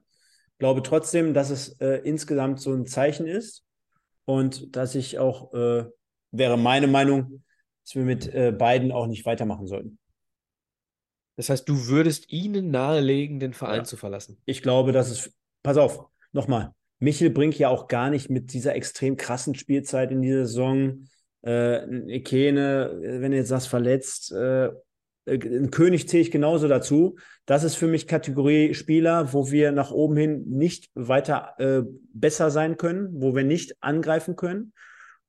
[0.58, 3.64] Glaube trotzdem, dass es äh, insgesamt so ein Zeichen ist
[4.24, 5.84] und dass ich auch, äh,
[6.32, 7.44] wäre meine Meinung,
[7.84, 9.98] dass wir mit beiden auch nicht weitermachen sollten.
[11.36, 13.84] Das heißt, du würdest ihnen nahelegen, den Verein ja.
[13.84, 14.38] zu verlassen.
[14.44, 18.76] Ich glaube, dass es, pass auf, nochmal, Michel bringt ja auch gar nicht mit dieser
[18.76, 21.08] extrem krassen Spielzeit in dieser Saison.
[21.44, 24.70] Äh, Ekene, wenn du jetzt sagst, verletzt, äh,
[25.26, 27.16] ein König zähle ich genauso dazu.
[27.46, 32.50] Das ist für mich Kategorie Spieler, wo wir nach oben hin nicht weiter äh, besser
[32.50, 34.72] sein können, wo wir nicht angreifen können.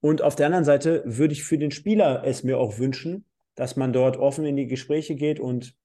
[0.03, 3.23] Und auf der anderen Seite würde ich für den Spieler es mir auch wünschen,
[3.55, 5.77] dass man dort offen in die Gespräche geht und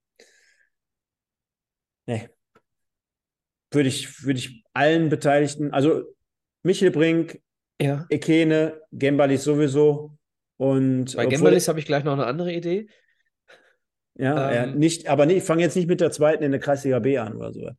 [2.05, 2.27] nee,
[3.71, 6.03] würde ich, würde ich allen Beteiligten, also
[6.63, 7.39] Michel Brink,
[7.81, 8.05] ja.
[8.09, 10.17] Ekene, Gembalis sowieso.
[10.57, 12.89] Und Bei Gembalis habe ich gleich noch eine andere Idee.
[14.19, 16.59] Ja, ähm, ja nicht, aber nee, ich fange jetzt nicht mit der zweiten in der
[16.59, 17.69] Kreisliga B an oder so.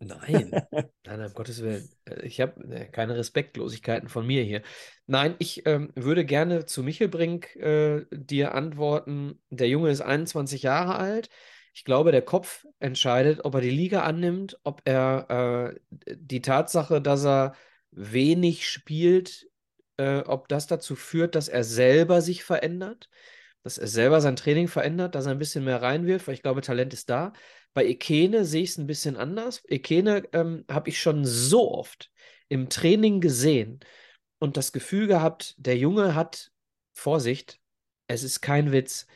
[0.00, 0.50] Nein,
[1.06, 1.88] nein, um Gottes Willen.
[2.24, 4.62] Ich habe äh, keine Respektlosigkeiten von mir hier.
[5.06, 9.40] Nein, ich ähm, würde gerne zu Michel Brink äh, dir antworten.
[9.50, 11.28] Der Junge ist 21 Jahre alt.
[11.72, 17.00] Ich glaube, der Kopf entscheidet, ob er die Liga annimmt, ob er äh, die Tatsache,
[17.00, 17.54] dass er
[17.92, 19.46] wenig spielt,
[19.96, 23.08] äh, ob das dazu führt, dass er selber sich verändert.
[23.64, 26.60] Dass er selber sein Training verändert, dass er ein bisschen mehr reinwirft, weil ich glaube,
[26.60, 27.32] Talent ist da.
[27.72, 29.62] Bei Ekene sehe ich es ein bisschen anders.
[29.66, 32.12] Ekene ähm, habe ich schon so oft
[32.48, 33.80] im Training gesehen
[34.38, 36.52] und das Gefühl gehabt, der Junge hat,
[36.92, 37.58] Vorsicht,
[38.06, 39.06] es ist kein Witz,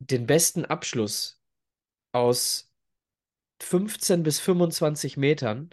[0.00, 1.40] den besten Abschluss
[2.12, 2.72] aus
[3.62, 5.70] 15 bis 25 Metern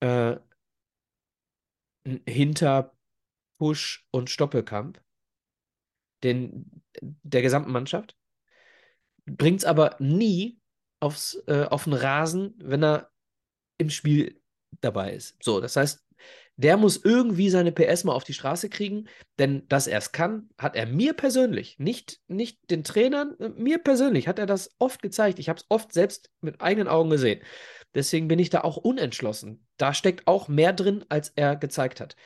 [0.00, 0.36] äh,
[2.26, 2.94] hinter
[3.58, 5.00] Push und Stoppelkamp
[6.24, 8.16] den, der gesamten Mannschaft.
[9.26, 10.58] Bringt es aber nie
[11.00, 13.10] aufs, äh, auf den Rasen, wenn er
[13.78, 14.40] im Spiel
[14.80, 15.36] dabei ist.
[15.42, 16.04] So, das heißt,
[16.56, 19.08] der muss irgendwie seine PS mal auf die Straße kriegen,
[19.38, 24.28] denn dass er es kann, hat er mir persönlich, nicht, nicht den Trainern, mir persönlich
[24.28, 25.38] hat er das oft gezeigt.
[25.40, 27.42] Ich habe es oft selbst mit eigenen Augen gesehen.
[27.94, 29.66] Deswegen bin ich da auch unentschlossen.
[29.76, 32.16] Da steckt auch mehr drin, als er gezeigt hat.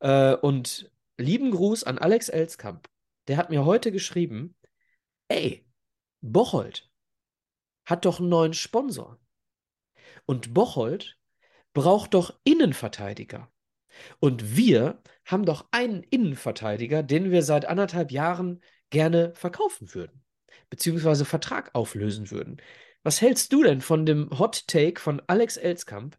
[0.00, 2.88] Äh, und lieben Gruß an Alex Elskamp.
[3.28, 4.56] Der hat mir heute geschrieben,
[5.28, 5.66] ey,
[6.20, 6.90] Bocholt
[7.84, 9.18] hat doch einen neuen Sponsor.
[10.26, 11.18] Und Bocholt
[11.72, 13.50] braucht doch Innenverteidiger.
[14.20, 20.24] Und wir haben doch einen Innenverteidiger, den wir seit anderthalb Jahren gerne verkaufen würden,
[20.70, 22.60] beziehungsweise Vertrag auflösen würden.
[23.02, 26.18] Was hältst du denn von dem Hot Take von Alex Elskamp,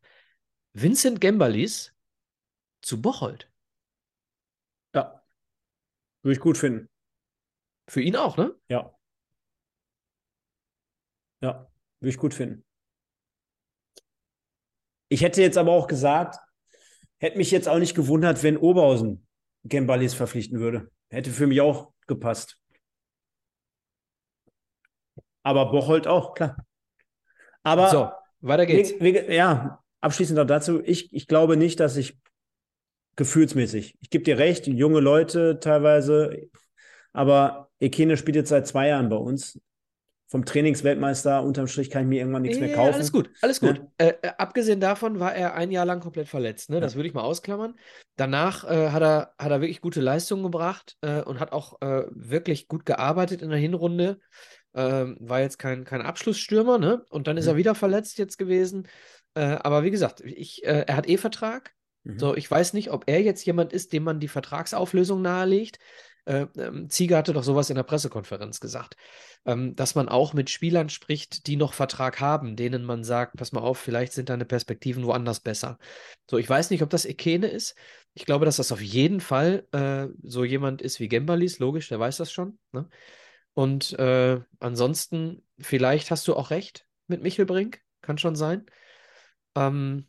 [0.74, 1.94] Vincent Gembalis
[2.82, 3.52] zu Bocholt?
[4.94, 5.24] Ja,
[6.22, 6.90] würde ich gut finden.
[7.88, 8.56] Für ihn auch, ne?
[8.68, 8.96] Ja.
[11.42, 11.68] Ja,
[12.00, 12.64] würde ich gut finden.
[15.10, 16.40] Ich hätte jetzt aber auch gesagt,
[17.20, 19.28] hätte mich jetzt auch nicht gewundert, wenn Oberhausen
[19.64, 20.92] Gembalis verpflichten würde.
[21.10, 22.60] Hätte für mich auch gepasst.
[25.44, 26.58] Aber Bocholt auch, klar.
[27.64, 28.10] Aber so,
[28.42, 28.92] weiter geht's.
[29.00, 30.82] Wie, wie, ja, abschließend noch dazu.
[30.84, 32.18] Ich, ich glaube nicht, dass ich
[33.16, 36.50] gefühlsmäßig, ich gebe dir recht, junge Leute teilweise,
[37.14, 39.60] aber Ekene spielt jetzt seit zwei Jahren bei uns
[40.28, 42.96] vom Trainingsweltmeister unterm Strich kann ich mir irgendwann nichts ja, mehr kaufen.
[42.96, 43.78] Alles gut, alles gut.
[43.78, 44.08] Ja?
[44.08, 46.70] Äh, äh, abgesehen davon war er ein Jahr lang komplett verletzt.
[46.70, 46.80] Ne?
[46.80, 46.98] Das ja.
[46.98, 47.76] würde ich mal ausklammern.
[48.16, 52.06] Danach äh, hat, er, hat er wirklich gute Leistungen gebracht äh, und hat auch äh,
[52.10, 54.20] wirklich gut gearbeitet in der Hinrunde.
[54.74, 57.06] Ähm, war jetzt kein, kein Abschlussstürmer, ne?
[57.10, 57.52] Und dann ist mhm.
[57.52, 58.88] er wieder verletzt jetzt gewesen.
[59.36, 61.72] Äh, aber wie gesagt, ich, er hat eh Vertrag.
[62.04, 62.20] Mhm.
[62.20, 65.78] So, ich weiß nicht, ob er jetzt jemand ist, dem man die Vertragsauflösung nahelegt.
[66.26, 68.96] Äh, ähm, Ziege hatte doch sowas in der Pressekonferenz gesagt,
[69.46, 73.52] ähm, dass man auch mit Spielern spricht, die noch Vertrag haben, denen man sagt, pass
[73.52, 75.78] mal auf, vielleicht sind deine Perspektiven woanders besser.
[76.30, 77.76] So, ich weiß nicht, ob das Ekene ist.
[78.16, 82.00] Ich glaube, dass das auf jeden Fall äh, so jemand ist wie Gembalis, logisch, der
[82.00, 82.58] weiß das schon.
[82.72, 82.90] Ne?
[83.54, 88.66] Und äh, ansonsten, vielleicht hast du auch recht mit Michel Brink, kann schon sein.
[89.56, 90.08] Ähm,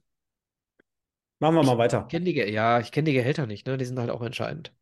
[1.38, 2.06] Machen wir mal weiter.
[2.08, 3.76] Kenn die, ja, ich kenne die Gehälter nicht, ne?
[3.76, 4.72] Die sind halt auch entscheidend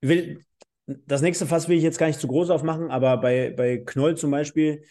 [0.00, 0.44] will,
[0.86, 4.16] das nächste Fass will ich jetzt gar nicht zu groß aufmachen, aber bei, bei Knoll
[4.16, 4.82] zum Beispiel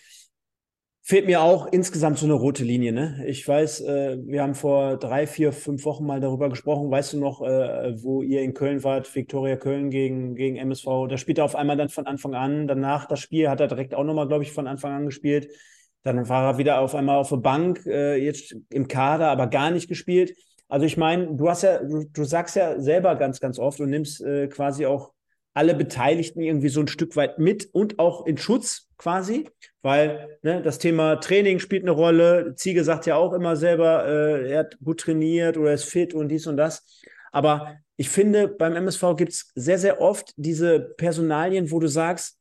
[1.06, 2.92] fehlt mir auch insgesamt so eine rote Linie.
[2.92, 3.24] Ne?
[3.28, 6.90] Ich weiß, äh, wir haben vor drei, vier, fünf Wochen mal darüber gesprochen.
[6.90, 11.08] Weißt du noch, äh, wo ihr in Köln wart, Viktoria Köln gegen, gegen MSV?
[11.08, 12.68] Da spielt er auf einmal dann von Anfang an.
[12.68, 15.50] Danach das Spiel hat er direkt auch nochmal, glaube ich, von Anfang an gespielt.
[16.02, 19.70] Dann war er wieder auf einmal auf der Bank, äh, jetzt im Kader, aber gar
[19.70, 20.36] nicht gespielt.
[20.68, 23.90] Also ich meine, du hast ja, du, du, sagst ja selber ganz, ganz oft und
[23.90, 25.14] nimmst äh, quasi auch
[25.54, 29.50] alle Beteiligten irgendwie so ein Stück weit mit und auch in Schutz quasi,
[29.82, 32.56] weil ne, das Thema Training spielt eine Rolle.
[32.56, 36.30] Ziege sagt ja auch immer selber, äh, er hat gut trainiert oder ist fit und
[36.30, 36.86] dies und das.
[37.32, 42.38] Aber ich finde, beim MSV gibt es sehr, sehr oft diese Personalien, wo du sagst,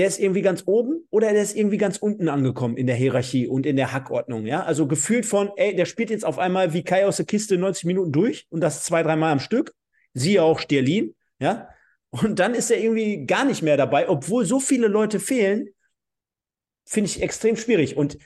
[0.00, 3.46] der ist irgendwie ganz oben oder der ist irgendwie ganz unten angekommen in der Hierarchie
[3.46, 4.62] und in der Hackordnung, ja?
[4.62, 7.84] Also gefühlt von, ey, der spielt jetzt auf einmal wie Kai aus der Kiste 90
[7.84, 9.74] Minuten durch und das zwei, dreimal am Stück.
[10.14, 11.68] Siehe auch Sterlin, ja?
[12.08, 15.68] Und dann ist er irgendwie gar nicht mehr dabei, obwohl so viele Leute fehlen,
[16.86, 17.98] finde ich extrem schwierig.
[17.98, 18.16] Und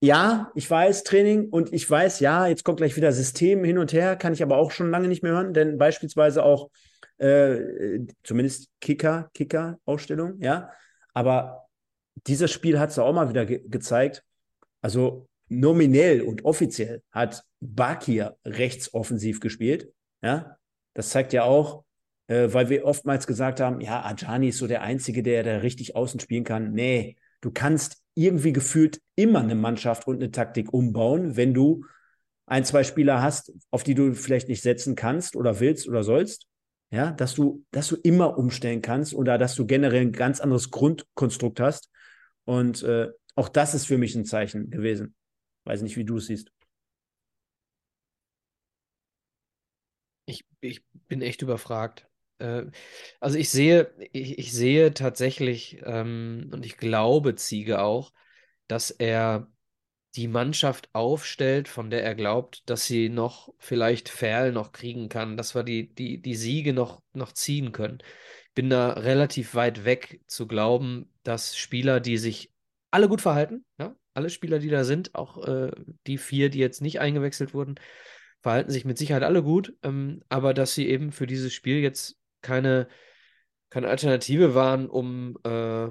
[0.00, 3.92] ja, ich weiß Training und ich weiß, ja, jetzt kommt gleich wieder System hin und
[3.92, 6.70] her, kann ich aber auch schon lange nicht mehr hören, denn beispielsweise auch
[7.18, 10.70] äh, zumindest Kicker, Kicker-Ausstellung, ja.
[11.12, 11.68] Aber
[12.26, 14.24] dieses Spiel hat es auch mal wieder ge gezeigt.
[14.80, 19.92] Also nominell und offiziell hat Bakir rechtsoffensiv gespielt,
[20.22, 20.56] ja.
[20.94, 21.84] Das zeigt ja auch,
[22.28, 25.96] äh, weil wir oftmals gesagt haben, ja, Ajani ist so der Einzige, der da richtig
[25.96, 26.72] außen spielen kann.
[26.72, 31.84] Nee, du kannst irgendwie gefühlt immer eine Mannschaft und eine Taktik umbauen, wenn du
[32.46, 36.46] ein, zwei Spieler hast, auf die du vielleicht nicht setzen kannst oder willst oder sollst
[36.90, 40.70] ja, dass du, dass du immer umstellen kannst oder dass du generell ein ganz anderes
[40.70, 41.90] Grundkonstrukt hast.
[42.44, 45.14] Und äh, auch das ist für mich ein Zeichen gewesen.
[45.64, 46.50] Weiß nicht, wie du es siehst.
[50.26, 52.08] Ich, ich bin echt überfragt.
[52.38, 52.64] Äh,
[53.20, 58.12] also ich sehe, ich, ich sehe tatsächlich, ähm, und ich glaube Ziege auch,
[58.68, 59.48] dass er
[60.16, 65.36] die Mannschaft aufstellt, von der er glaubt, dass sie noch vielleicht Ferl noch kriegen kann,
[65.36, 67.98] dass wir die, die, die Siege noch, noch ziehen können.
[68.48, 72.52] Ich bin da relativ weit weg zu glauben, dass Spieler, die sich
[72.92, 75.72] alle gut verhalten, ja, alle Spieler, die da sind, auch äh,
[76.06, 77.74] die vier, die jetzt nicht eingewechselt wurden,
[78.40, 82.16] verhalten sich mit Sicherheit alle gut, ähm, aber dass sie eben für dieses Spiel jetzt
[82.40, 82.86] keine,
[83.70, 85.88] keine Alternative waren, um, äh,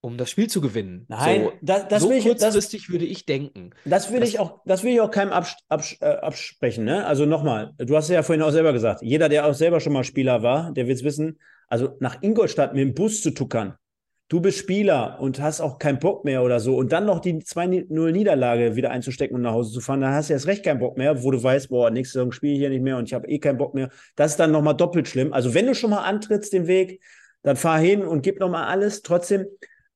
[0.00, 1.06] um das Spiel zu gewinnen.
[1.08, 3.70] Nein, so, das, das so will ich, kurzfristig das, würde ich denken.
[3.84, 6.84] Das will Das- ich auch, das will ich auch keinem abs abs äh, absprechen.
[6.84, 7.04] Ne?
[7.06, 10.04] Also nochmal, du hast ja vorhin auch selber gesagt, jeder, der auch selber schon mal
[10.04, 13.74] Spieler war, der wird es wissen, also nach Ingolstadt mit dem Bus zu tuckern.
[14.30, 16.76] Du bist Spieler und hast auch keinen Bock mehr oder so.
[16.76, 20.34] Und dann noch die 2-0-Niederlage wieder einzustecken und nach Hause zu fahren, dann hast du
[20.34, 22.82] erst recht keinen Bock mehr, wo du weißt, boah, nächste Saison spiele ich hier nicht
[22.82, 23.88] mehr und ich habe eh keinen Bock mehr.
[24.16, 25.32] Das ist dann nochmal doppelt schlimm.
[25.32, 27.02] Also wenn du schon mal antrittst den Weg,
[27.42, 29.00] dann fahr hin und gib nochmal alles.
[29.02, 29.46] Trotzdem,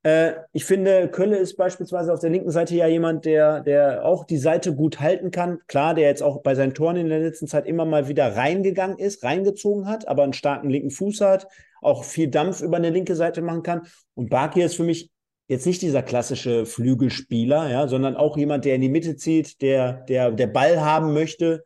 [0.05, 4.25] äh, ich finde, Kölle ist beispielsweise auf der linken Seite ja jemand, der, der auch
[4.25, 5.61] die Seite gut halten kann.
[5.69, 8.99] Klar, der jetzt auch bei seinen Toren in der letzten Zeit immer mal wieder reingegangen
[8.99, 11.47] ist, reingezogen hat, aber einen starken linken Fuß hat,
[11.81, 13.83] auch viel Dampf über eine linke Seite machen kann.
[14.15, 15.11] Und Barkir ist für mich
[15.47, 20.05] jetzt nicht dieser klassische Flügelspieler, ja, sondern auch jemand, der in die Mitte zieht, der,
[20.09, 21.65] der, der Ball haben möchte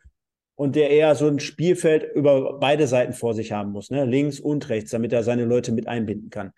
[0.57, 4.05] und der eher so ein Spielfeld über beide Seiten vor sich haben muss, ne?
[4.05, 6.53] links und rechts, damit er seine Leute mit einbinden kann.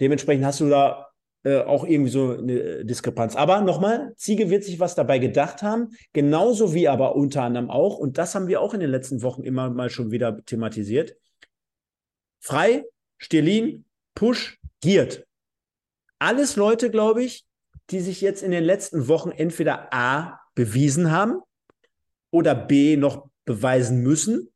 [0.00, 1.08] Dementsprechend hast du da
[1.44, 3.36] äh, auch irgendwie so eine Diskrepanz.
[3.36, 7.98] Aber nochmal, Ziege wird sich was dabei gedacht haben, genauso wie aber unter anderem auch,
[7.98, 11.16] und das haben wir auch in den letzten Wochen immer mal schon wieder thematisiert.
[12.40, 12.84] Frei,
[13.18, 13.84] Stirlin,
[14.14, 15.26] Push, Giert.
[16.18, 17.44] Alles Leute, glaube ich,
[17.90, 21.40] die sich jetzt in den letzten Wochen entweder A bewiesen haben
[22.30, 24.50] oder B noch beweisen müssen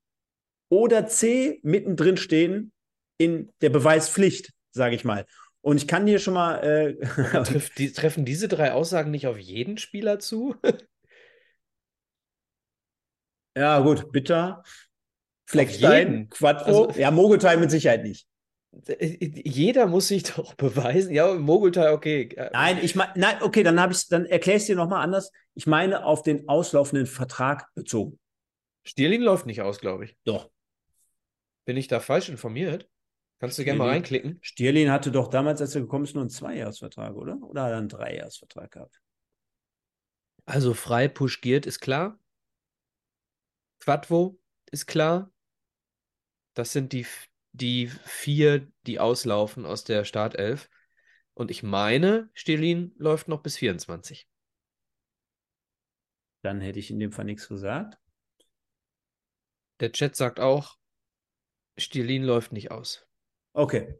[0.71, 2.73] oder C mittendrin stehen
[3.19, 5.27] in der Beweispflicht, sage ich mal.
[5.61, 6.59] Und ich kann dir schon mal.
[6.59, 6.97] Äh,
[7.45, 10.57] Trifft die, treffen diese drei Aussagen nicht auf jeden Spieler zu?
[13.57, 14.63] ja, gut, Bitter,
[15.47, 16.29] Fleckstein, jeden.
[16.31, 16.87] Quattro.
[16.87, 18.27] Also- ja, Mogeltai mit Sicherheit nicht.
[19.01, 21.15] Jeder muss sich doch beweisen.
[21.15, 22.29] Ja, Mogultai, okay.
[22.37, 25.03] Äh, Nein, ich meine, nein, okay, dann habe ich dann erkläre ich es dir nochmal
[25.03, 25.33] anders.
[25.55, 28.21] Ich meine auf den auslaufenden Vertrag bezogen.
[28.85, 30.17] Stierlin läuft nicht aus, glaube ich.
[30.25, 30.51] Doch.
[31.65, 32.87] Bin ich da falsch informiert?
[33.39, 34.39] Kannst du gerne mal reinklicken.
[34.43, 37.39] Stierlin hatte doch damals, als er gekommen ist, nur einen Zweijahresvertrag, oder?
[37.43, 39.01] Oder hat er einen Dreijahresvertrag gehabt?
[40.45, 42.19] Also frei puschiert ist klar.
[43.81, 44.41] Quadvo
[44.73, 45.33] ist klar.
[46.55, 47.07] Das sind die,
[47.53, 50.69] die vier, die auslaufen aus der Startelf.
[51.35, 54.29] Und ich meine, Stirlin läuft noch bis 24.
[56.43, 57.99] Dann hätte ich in dem Fall nichts gesagt.
[59.79, 60.77] Der Chat sagt auch,
[61.77, 63.08] Stirlin läuft nicht aus.
[63.59, 63.99] Okay.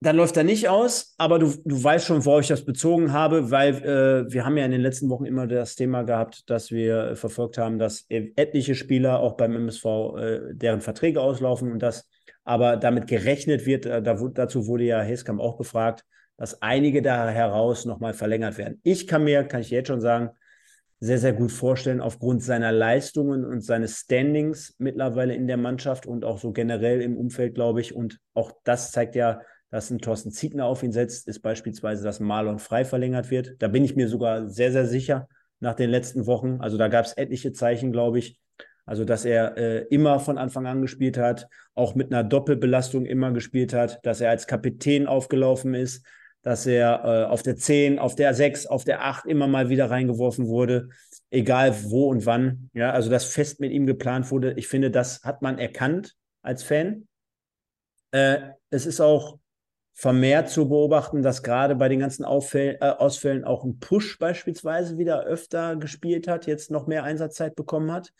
[0.00, 3.50] Dann läuft er nicht aus, aber du, du weißt schon, worauf ich das bezogen habe,
[3.50, 7.12] weil äh, wir haben ja in den letzten Wochen immer das Thema gehabt, dass wir
[7.12, 11.78] äh, verfolgt haben, dass e- etliche Spieler auch beim MSV äh, deren Verträge auslaufen und
[11.80, 12.08] dass
[12.44, 16.04] aber damit gerechnet wird, äh, da, dazu wurde ja Heskamp auch befragt,
[16.36, 18.78] dass einige da heraus nochmal verlängert werden.
[18.82, 20.30] Ich kann mir, kann ich jetzt schon sagen,
[20.98, 26.24] sehr, sehr gut vorstellen, aufgrund seiner Leistungen und seines Standings mittlerweile in der Mannschaft und
[26.24, 27.94] auch so generell im Umfeld, glaube ich.
[27.94, 29.40] Und auch das zeigt ja,
[29.70, 33.56] dass ein Thorsten Ziegner auf ihn setzt, ist beispielsweise, dass Marlon frei verlängert wird.
[33.58, 35.28] Da bin ich mir sogar sehr, sehr sicher
[35.60, 36.58] nach den letzten Wochen.
[36.60, 38.38] Also da gab es etliche Zeichen, glaube ich.
[38.86, 43.32] Also, dass er äh, immer von Anfang an gespielt hat, auch mit einer Doppelbelastung immer
[43.32, 46.06] gespielt hat, dass er als Kapitän aufgelaufen ist,
[46.46, 49.90] dass er äh, auf der 10, auf der 6, auf der 8 immer mal wieder
[49.90, 50.90] reingeworfen wurde,
[51.28, 52.70] egal wo und wann.
[52.72, 54.52] Ja, also dass fest mit ihm geplant wurde.
[54.52, 57.08] Ich finde, das hat man erkannt als Fan.
[58.12, 59.40] Äh, es ist auch
[59.94, 64.98] vermehrt zu beobachten, dass gerade bei den ganzen Auffäll äh, Ausfällen auch ein Push beispielsweise
[64.98, 68.12] wieder öfter gespielt hat, jetzt noch mehr Einsatzzeit bekommen hat.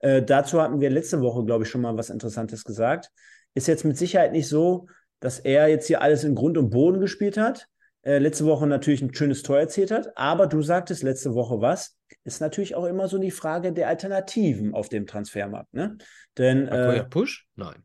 [0.00, 3.12] Äh, dazu hatten wir letzte Woche, glaube ich, schon mal was Interessantes gesagt.
[3.54, 4.88] Ist jetzt mit Sicherheit nicht so,
[5.20, 7.66] dass er jetzt hier alles in Grund und Boden gespielt hat.
[8.02, 11.96] Äh, letzte Woche natürlich ein schönes Tor erzielt hat, aber du sagtest letzte Woche was.
[12.24, 15.72] Ist natürlich auch immer so die Frage der Alternativen auf dem Transfermarkt.
[15.74, 15.98] Ne?
[16.36, 17.46] Denn äh, Push?
[17.56, 17.82] Nein.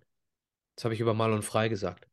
[0.75, 2.07] Das habe ich über Marlon Frei gesagt.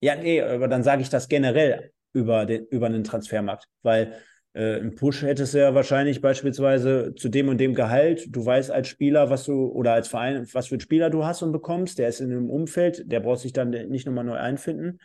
[0.00, 4.20] Ja, nee, aber dann sage ich das generell über den, über einen Transfermarkt, weil
[4.56, 8.24] äh, ein Push hättest du ja wahrscheinlich beispielsweise zu dem und dem Gehalt.
[8.30, 11.42] Du weißt als Spieler, was du oder als Verein, was für einen Spieler du hast
[11.42, 11.98] und bekommst.
[11.98, 14.98] Der ist in einem Umfeld, der braucht sich dann nicht nochmal neu einfinden.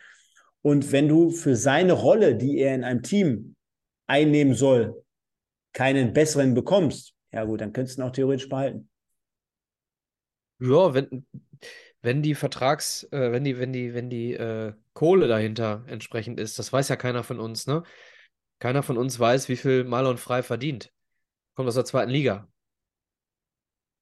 [0.62, 3.54] Und wenn du für seine Rolle, die er in einem Team
[4.06, 5.04] einnehmen soll,
[5.74, 8.88] keinen besseren bekommst, ja gut, dann könntest du ihn auch theoretisch behalten.
[10.60, 11.26] Ja, wenn,
[12.00, 16.58] wenn die Vertrags, äh, wenn die, wenn die, wenn die äh, Kohle dahinter entsprechend ist,
[16.58, 17.82] das weiß ja keiner von uns, ne?
[18.62, 20.92] Keiner von uns weiß, wie viel Marlon Frei verdient.
[21.56, 22.46] Kommt aus der zweiten Liga.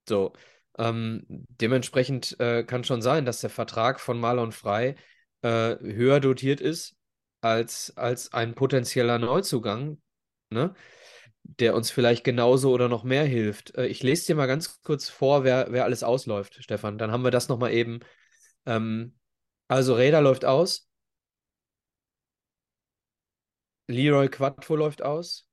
[0.07, 0.35] So.
[0.77, 4.97] Ähm, dementsprechend äh, kann schon sein, dass der Vertrag von Marlon Frei
[5.41, 6.95] äh, höher dotiert ist
[7.41, 9.99] als, als ein potenzieller Neuzugang,
[10.51, 10.75] ne?
[11.43, 13.75] der uns vielleicht genauso oder noch mehr hilft.
[13.79, 16.99] Äh, ich lese dir mal ganz kurz vor, wer, wer alles ausläuft, Stefan.
[16.99, 18.01] Dann haben wir das nochmal eben.
[18.67, 19.17] Ähm,
[19.69, 20.90] also Räder läuft aus.
[23.91, 25.47] Leroy Quattro läuft aus.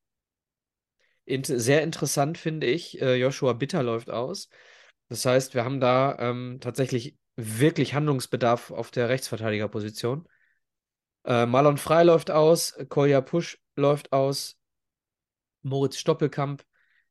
[1.25, 4.49] Int sehr interessant finde ich, äh, Joshua Bitter läuft aus.
[5.09, 10.27] Das heißt, wir haben da ähm, tatsächlich wirklich Handlungsbedarf auf der Rechtsverteidigerposition.
[11.25, 14.57] Äh, Marlon Frey läuft aus, Kolja Pusch läuft aus,
[15.63, 16.63] Moritz Stoppelkamp,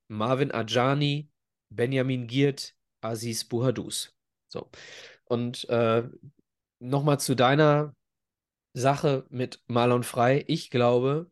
[0.09, 1.29] Marvin Ajani,
[1.69, 4.15] Benjamin Giert, Aziz Buhadus.
[4.49, 4.71] So.
[5.25, 6.05] Und äh,
[6.79, 7.96] nochmal zu deiner
[8.77, 10.45] Sache mit Marlon Frey.
[10.49, 11.31] Ich glaube,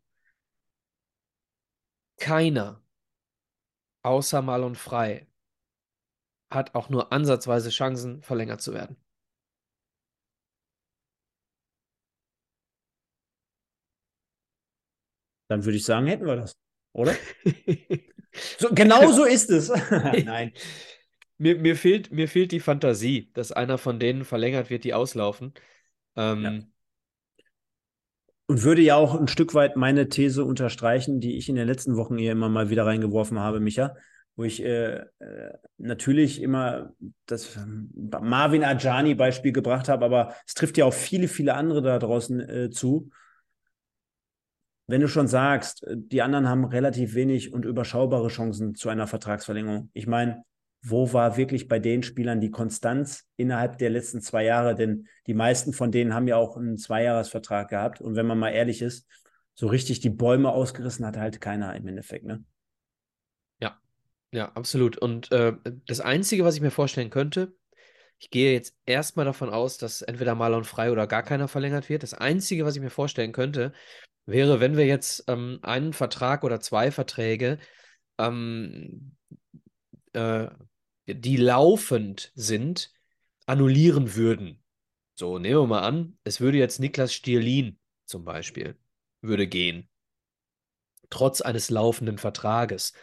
[2.17, 2.81] keiner
[4.01, 5.27] außer Marlon Frey
[6.49, 8.97] hat auch nur ansatzweise Chancen, verlängert zu werden.
[15.47, 16.57] Dann würde ich sagen, hätten wir das,
[16.93, 17.13] oder?
[18.57, 19.69] so, genau so ist es.
[20.25, 20.51] Nein.
[21.37, 25.53] Mir, mir, fehlt, mir fehlt die Fantasie, dass einer von denen verlängert wird, die auslaufen.
[26.15, 26.74] Ähm, ja.
[28.47, 31.97] Und würde ja auch ein Stück weit meine These unterstreichen, die ich in den letzten
[31.97, 33.95] Wochen hier immer mal wieder reingeworfen habe, Micha
[34.35, 36.93] wo ich äh, äh, natürlich immer
[37.25, 37.89] das ähm,
[38.21, 42.39] Marvin Ajani Beispiel gebracht habe, aber es trifft ja auch viele, viele andere da draußen
[42.41, 43.09] äh, zu.
[44.87, 49.07] Wenn du schon sagst, äh, die anderen haben relativ wenig und überschaubare Chancen zu einer
[49.07, 49.89] Vertragsverlängerung.
[49.93, 50.43] Ich meine,
[50.87, 54.75] wo war wirklich bei den Spielern die Konstanz innerhalb der letzten zwei Jahre?
[54.75, 58.01] Denn die meisten von denen haben ja auch einen Zweijahresvertrag gehabt.
[58.01, 59.07] Und wenn man mal ehrlich ist,
[59.53, 62.43] so richtig die Bäume ausgerissen hat halt keiner im Endeffekt, ne?
[64.35, 64.97] Ja, absolut.
[64.97, 65.53] Und äh,
[65.87, 67.55] das Einzige, was ich mir vorstellen könnte,
[68.19, 72.03] ich gehe jetzt erstmal davon aus, dass entweder Marlon frei oder gar keiner verlängert wird.
[72.03, 73.71] Das Einzige, was ich mir vorstellen könnte,
[74.25, 77.59] wäre, wenn wir jetzt ähm, einen Vertrag oder zwei Verträge,
[78.17, 79.15] ähm,
[80.11, 80.47] äh,
[81.07, 82.91] die laufend sind,
[83.45, 84.63] annullieren würden.
[85.13, 88.77] So, nehmen wir mal an, es würde jetzt Niklas Stierlin zum Beispiel,
[89.21, 89.89] würde gehen.
[91.09, 92.93] Trotz eines laufenden Vertrages.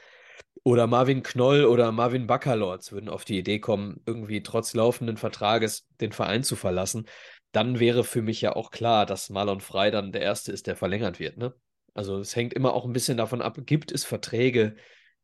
[0.64, 5.88] Oder Marvin Knoll oder Marvin Baccalords würden auf die Idee kommen, irgendwie trotz laufenden Vertrages
[6.00, 7.09] den Verein zu verlassen.
[7.53, 10.76] Dann wäre für mich ja auch klar, dass Marlon Frey dann der Erste ist, der
[10.76, 11.36] verlängert wird.
[11.36, 11.55] Ne?
[11.94, 14.76] Also es hängt immer auch ein bisschen davon ab, gibt es Verträge,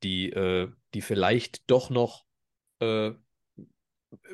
[0.03, 2.25] die, äh, die vielleicht doch noch
[2.81, 3.13] äh,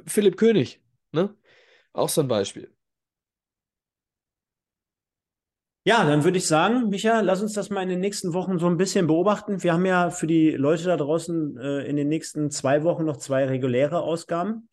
[0.07, 0.80] Philipp König,
[1.12, 1.34] ne?
[1.92, 2.74] Auch so ein Beispiel.
[5.86, 8.66] Ja, dann würde ich sagen, Micha, lass uns das mal in den nächsten Wochen so
[8.66, 9.62] ein bisschen beobachten.
[9.62, 13.18] Wir haben ja für die Leute da draußen äh, in den nächsten zwei Wochen noch
[13.18, 14.70] zwei reguläre Ausgaben.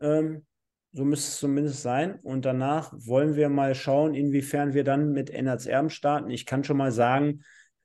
[0.00, 0.46] Ähm,
[0.92, 2.20] so müsste es zumindest sein.
[2.22, 6.30] Und danach wollen wir mal schauen, inwiefern wir dann mit Ennards Erben starten.
[6.30, 7.42] Ich kann schon mal sagen,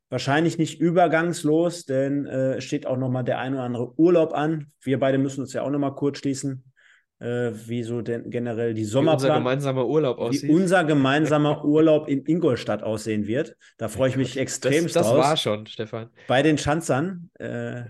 [0.09, 4.71] wahrscheinlich nicht übergangslos, denn äh, steht auch noch mal der ein oder andere Urlaub an.
[4.81, 6.63] Wir beide müssen uns ja auch noch mal kurz schließen
[7.19, 9.19] äh, wie so denn generell die Sommerplan.
[9.19, 10.43] Wie unser gemeinsamer Urlaub aussieht.
[10.43, 13.55] Wie unser gemeinsamer Urlaub in Ingolstadt aussehen wird.
[13.77, 15.07] Da freue ich mich extrem das, das.
[15.07, 16.09] Das war schon, Stefan.
[16.27, 17.83] Bei den Schanzern, äh,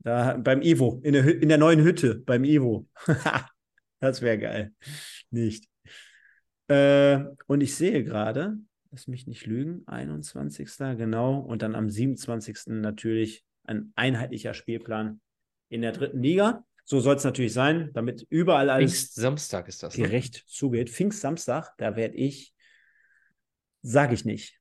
[0.00, 2.86] da beim Ivo, in der, in der neuen Hütte beim Ivo.
[4.00, 4.72] das wäre geil.
[5.30, 5.66] Nicht.
[6.68, 8.56] Äh, und ich sehe gerade,
[8.92, 10.68] lass mich nicht lügen, 21.
[10.96, 11.38] genau.
[11.38, 12.66] Und dann am 27.
[12.66, 15.20] natürlich ein einheitlicher Spielplan
[15.68, 16.64] in der dritten Liga.
[16.84, 20.04] So soll es natürlich sein, damit überall alles Pfingst-Samstag ist das, ne?
[20.04, 20.90] gerecht zugeht.
[20.90, 22.54] Pfingst-Samstag, da werde ich,
[23.82, 24.58] sage ich nicht.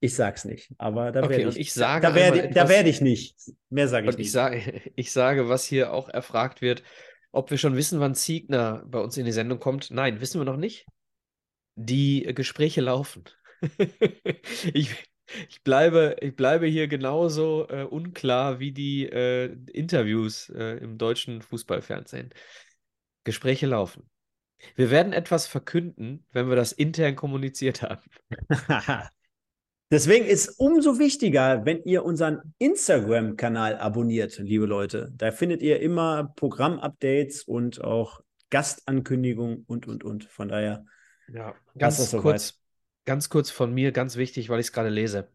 [0.00, 3.00] Ich sag's nicht, aber da okay, werde ich, ich sage da, werde, da werde ich
[3.00, 3.36] nicht.
[3.68, 4.26] Mehr sage ich und nicht.
[4.26, 6.82] Ich sage, ich sage, was hier auch erfragt wird,
[7.32, 9.90] ob wir schon wissen, wann Ziegner bei uns in die Sendung kommt.
[9.90, 10.86] Nein, wissen wir noch nicht.
[11.76, 13.24] Die Gespräche laufen.
[14.72, 14.90] ich,
[15.48, 21.42] ich bleibe, ich bleibe hier genauso äh, unklar wie die äh, Interviews äh, im deutschen
[21.42, 22.30] Fußballfernsehen.
[23.24, 24.08] Gespräche laufen.
[24.74, 28.02] Wir werden etwas verkünden, wenn wir das intern kommuniziert haben.
[29.90, 35.12] Deswegen ist umso wichtiger, wenn ihr unseren Instagram-Kanal abonniert, liebe Leute.
[35.14, 38.20] Da findet ihr immer Programmupdates und auch
[38.50, 40.24] Gastankündigungen und, und, und.
[40.24, 40.84] Von daher.
[41.32, 42.60] Ja, ganz kurz,
[43.04, 45.30] ganz kurz von mir, ganz wichtig, weil ich es gerade lese.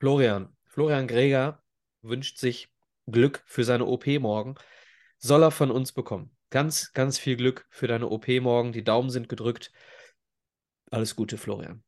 [0.00, 1.62] Florian, Florian Greger
[2.02, 2.72] wünscht sich
[3.06, 4.54] Glück für seine OP morgen.
[5.18, 6.34] Soll er von uns bekommen.
[6.50, 8.72] Ganz, ganz viel Glück für deine OP morgen.
[8.72, 9.72] Die Daumen sind gedrückt.
[10.90, 11.82] Alles Gute, Florian.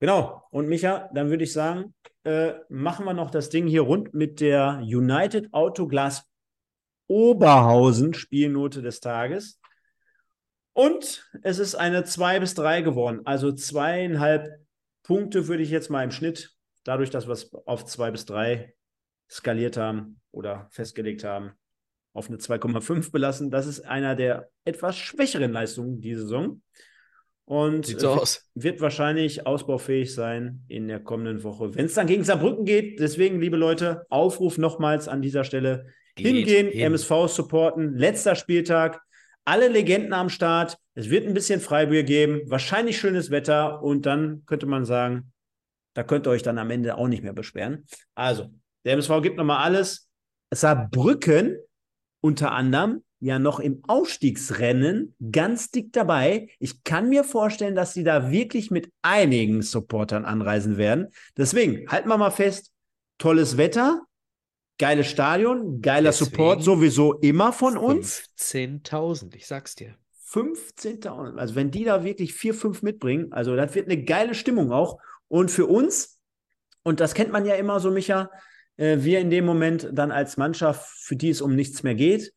[0.00, 0.42] Genau.
[0.50, 1.94] Und Micha, dann würde ich sagen,
[2.24, 6.24] äh, machen wir noch das Ding hier rund mit der United Autoglas
[7.06, 9.60] Oberhausen Spielnote des Tages.
[10.74, 13.20] Und es ist eine 2 bis 3 geworden.
[13.24, 14.48] Also zweieinhalb
[15.04, 16.52] Punkte würde ich jetzt mal im Schnitt,
[16.82, 18.74] dadurch, dass wir es auf 2 bis 3
[19.30, 21.52] skaliert haben oder festgelegt haben,
[22.12, 23.50] auf eine 2,5 belassen.
[23.50, 26.60] Das ist einer der etwas schwächeren Leistungen diese Saison.
[27.46, 28.50] Und Sieht so aus.
[28.54, 31.74] wird wahrscheinlich ausbaufähig sein in der kommenden Woche.
[31.74, 35.86] Wenn es dann gegen Saarbrücken geht, deswegen, liebe Leute, Aufruf nochmals an dieser Stelle.
[36.16, 36.80] Geht hingehen, hin.
[36.80, 39.02] MSV supporten, letzter Spieltag,
[39.44, 40.78] alle Legenden am Start.
[40.94, 45.32] Es wird ein bisschen Freibier geben, wahrscheinlich schönes Wetter und dann könnte man sagen,
[45.94, 47.86] da könnt ihr euch dann am Ende auch nicht mehr beschweren.
[48.14, 48.50] Also,
[48.84, 50.08] der MSV gibt nochmal alles.
[50.52, 51.58] Saarbrücken
[52.20, 56.48] unter anderem ja noch im Aufstiegsrennen ganz dick dabei.
[56.58, 61.08] Ich kann mir vorstellen, dass sie da wirklich mit einigen Supportern anreisen werden.
[61.36, 62.72] Deswegen halten wir mal fest,
[63.18, 64.02] tolles Wetter,
[64.78, 68.30] geiles Stadion, geiler Deswegen Support sowieso immer von uns.
[68.38, 69.96] 15.000, ich sag's dir.
[70.30, 71.38] 15.000.
[71.38, 74.98] Also wenn die da wirklich vier, fünf mitbringen, also das wird eine geile Stimmung auch.
[75.28, 76.20] Und für uns,
[76.82, 78.30] und das kennt man ja immer so, Micha,
[78.76, 82.32] äh, wir in dem Moment dann als Mannschaft, für die es um nichts mehr geht,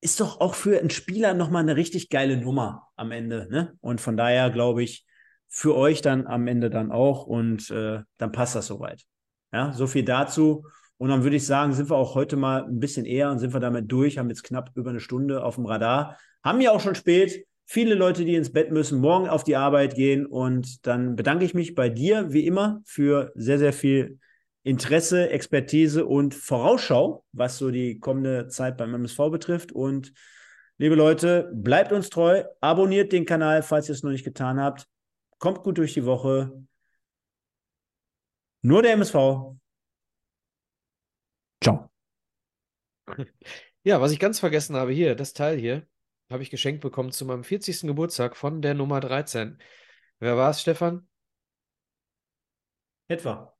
[0.00, 3.48] ist doch auch für einen Spieler nochmal eine richtig geile Nummer am Ende.
[3.50, 3.76] Ne?
[3.80, 5.04] Und von daher glaube ich,
[5.48, 9.02] für euch dann am Ende dann auch und äh, dann passt das soweit.
[9.52, 10.66] Ja, so viel dazu.
[10.98, 13.54] Und dann würde ich sagen, sind wir auch heute mal ein bisschen eher und sind
[13.54, 16.18] wir damit durch, haben jetzt knapp über eine Stunde auf dem Radar.
[16.42, 17.46] Haben ja auch schon spät.
[17.66, 20.26] Viele Leute, die ins Bett müssen, morgen auf die Arbeit gehen.
[20.26, 24.18] Und dann bedanke ich mich bei dir, wie immer, für sehr, sehr viel
[24.64, 29.70] Interesse, Expertise und Vorausschau, was so die kommende Zeit beim MSV betrifft.
[29.70, 30.12] Und
[30.78, 34.86] liebe Leute, bleibt uns treu, abonniert den Kanal, falls ihr es noch nicht getan habt.
[35.38, 36.52] Kommt gut durch die Woche.
[38.62, 39.57] Nur der MSV.
[41.62, 41.90] Ciao.
[43.84, 45.86] Ja, was ich ganz vergessen habe hier, das Teil hier,
[46.30, 47.86] habe ich geschenkt bekommen zu meinem 40.
[47.86, 49.58] Geburtstag von der Nummer 13.
[50.18, 51.08] Wer war es, Stefan?
[53.08, 53.56] Etwa.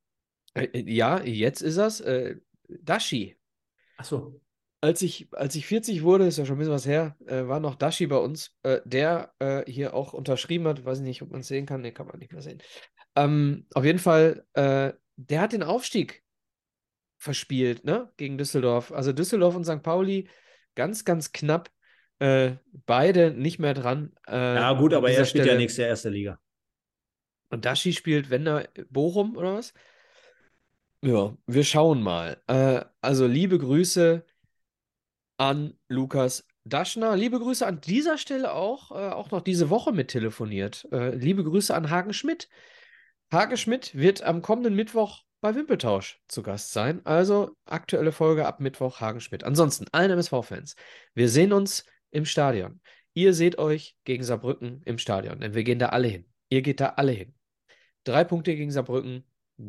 [0.54, 2.36] Äh, äh, ja, jetzt ist das äh,
[2.68, 3.38] Dashi.
[3.96, 4.40] Ach so.
[4.80, 7.58] Als ich, als ich 40 wurde, ist ja schon ein bisschen was her, äh, war
[7.58, 10.84] noch Dashi bei uns, äh, der äh, hier auch unterschrieben hat.
[10.84, 11.80] Weiß ich nicht, ob man es sehen kann.
[11.80, 12.62] Ne, kann man nicht mehr sehen.
[13.16, 16.22] Ähm, auf jeden Fall, äh, der hat den Aufstieg
[17.18, 18.92] verspielt, ne, gegen Düsseldorf.
[18.92, 19.82] Also Düsseldorf und St.
[19.82, 20.28] Pauli
[20.74, 21.70] ganz, ganz knapp.
[22.20, 22.56] Äh,
[22.86, 24.12] beide nicht mehr dran.
[24.26, 25.56] Äh, ja, gut, aber er spielt Stelle.
[25.56, 26.40] ja nächste erste Liga.
[27.50, 29.72] Und Dashi spielt Wender Bochum oder was?
[31.02, 32.42] Ja, wir schauen mal.
[32.46, 34.24] Äh, also liebe Grüße
[35.36, 37.16] an Lukas Daschner.
[37.16, 40.88] Liebe Grüße an dieser Stelle auch, äh, auch noch diese Woche mit telefoniert.
[40.90, 42.48] Äh, liebe Grüße an Hagen Schmidt.
[43.32, 47.04] Hagen Schmidt wird am kommenden Mittwoch bei Wimpeltausch zu Gast sein.
[47.04, 49.44] Also aktuelle Folge ab Mittwoch Hagen Schmidt.
[49.44, 50.76] Ansonsten allen MSV-Fans,
[51.14, 52.80] wir sehen uns im Stadion.
[53.14, 56.26] Ihr seht euch gegen Saarbrücken im Stadion, denn wir gehen da alle hin.
[56.48, 57.34] Ihr geht da alle hin.
[58.04, 59.24] Drei Punkte gegen Saarbrücken,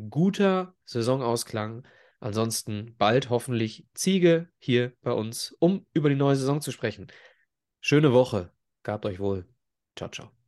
[0.08, 1.86] guter Saisonausklang.
[2.20, 7.08] Ansonsten bald hoffentlich Ziege hier bei uns, um über die neue Saison zu sprechen.
[7.80, 8.52] Schöne Woche.
[8.82, 9.46] Gabt euch wohl.
[9.96, 10.39] Ciao, ciao.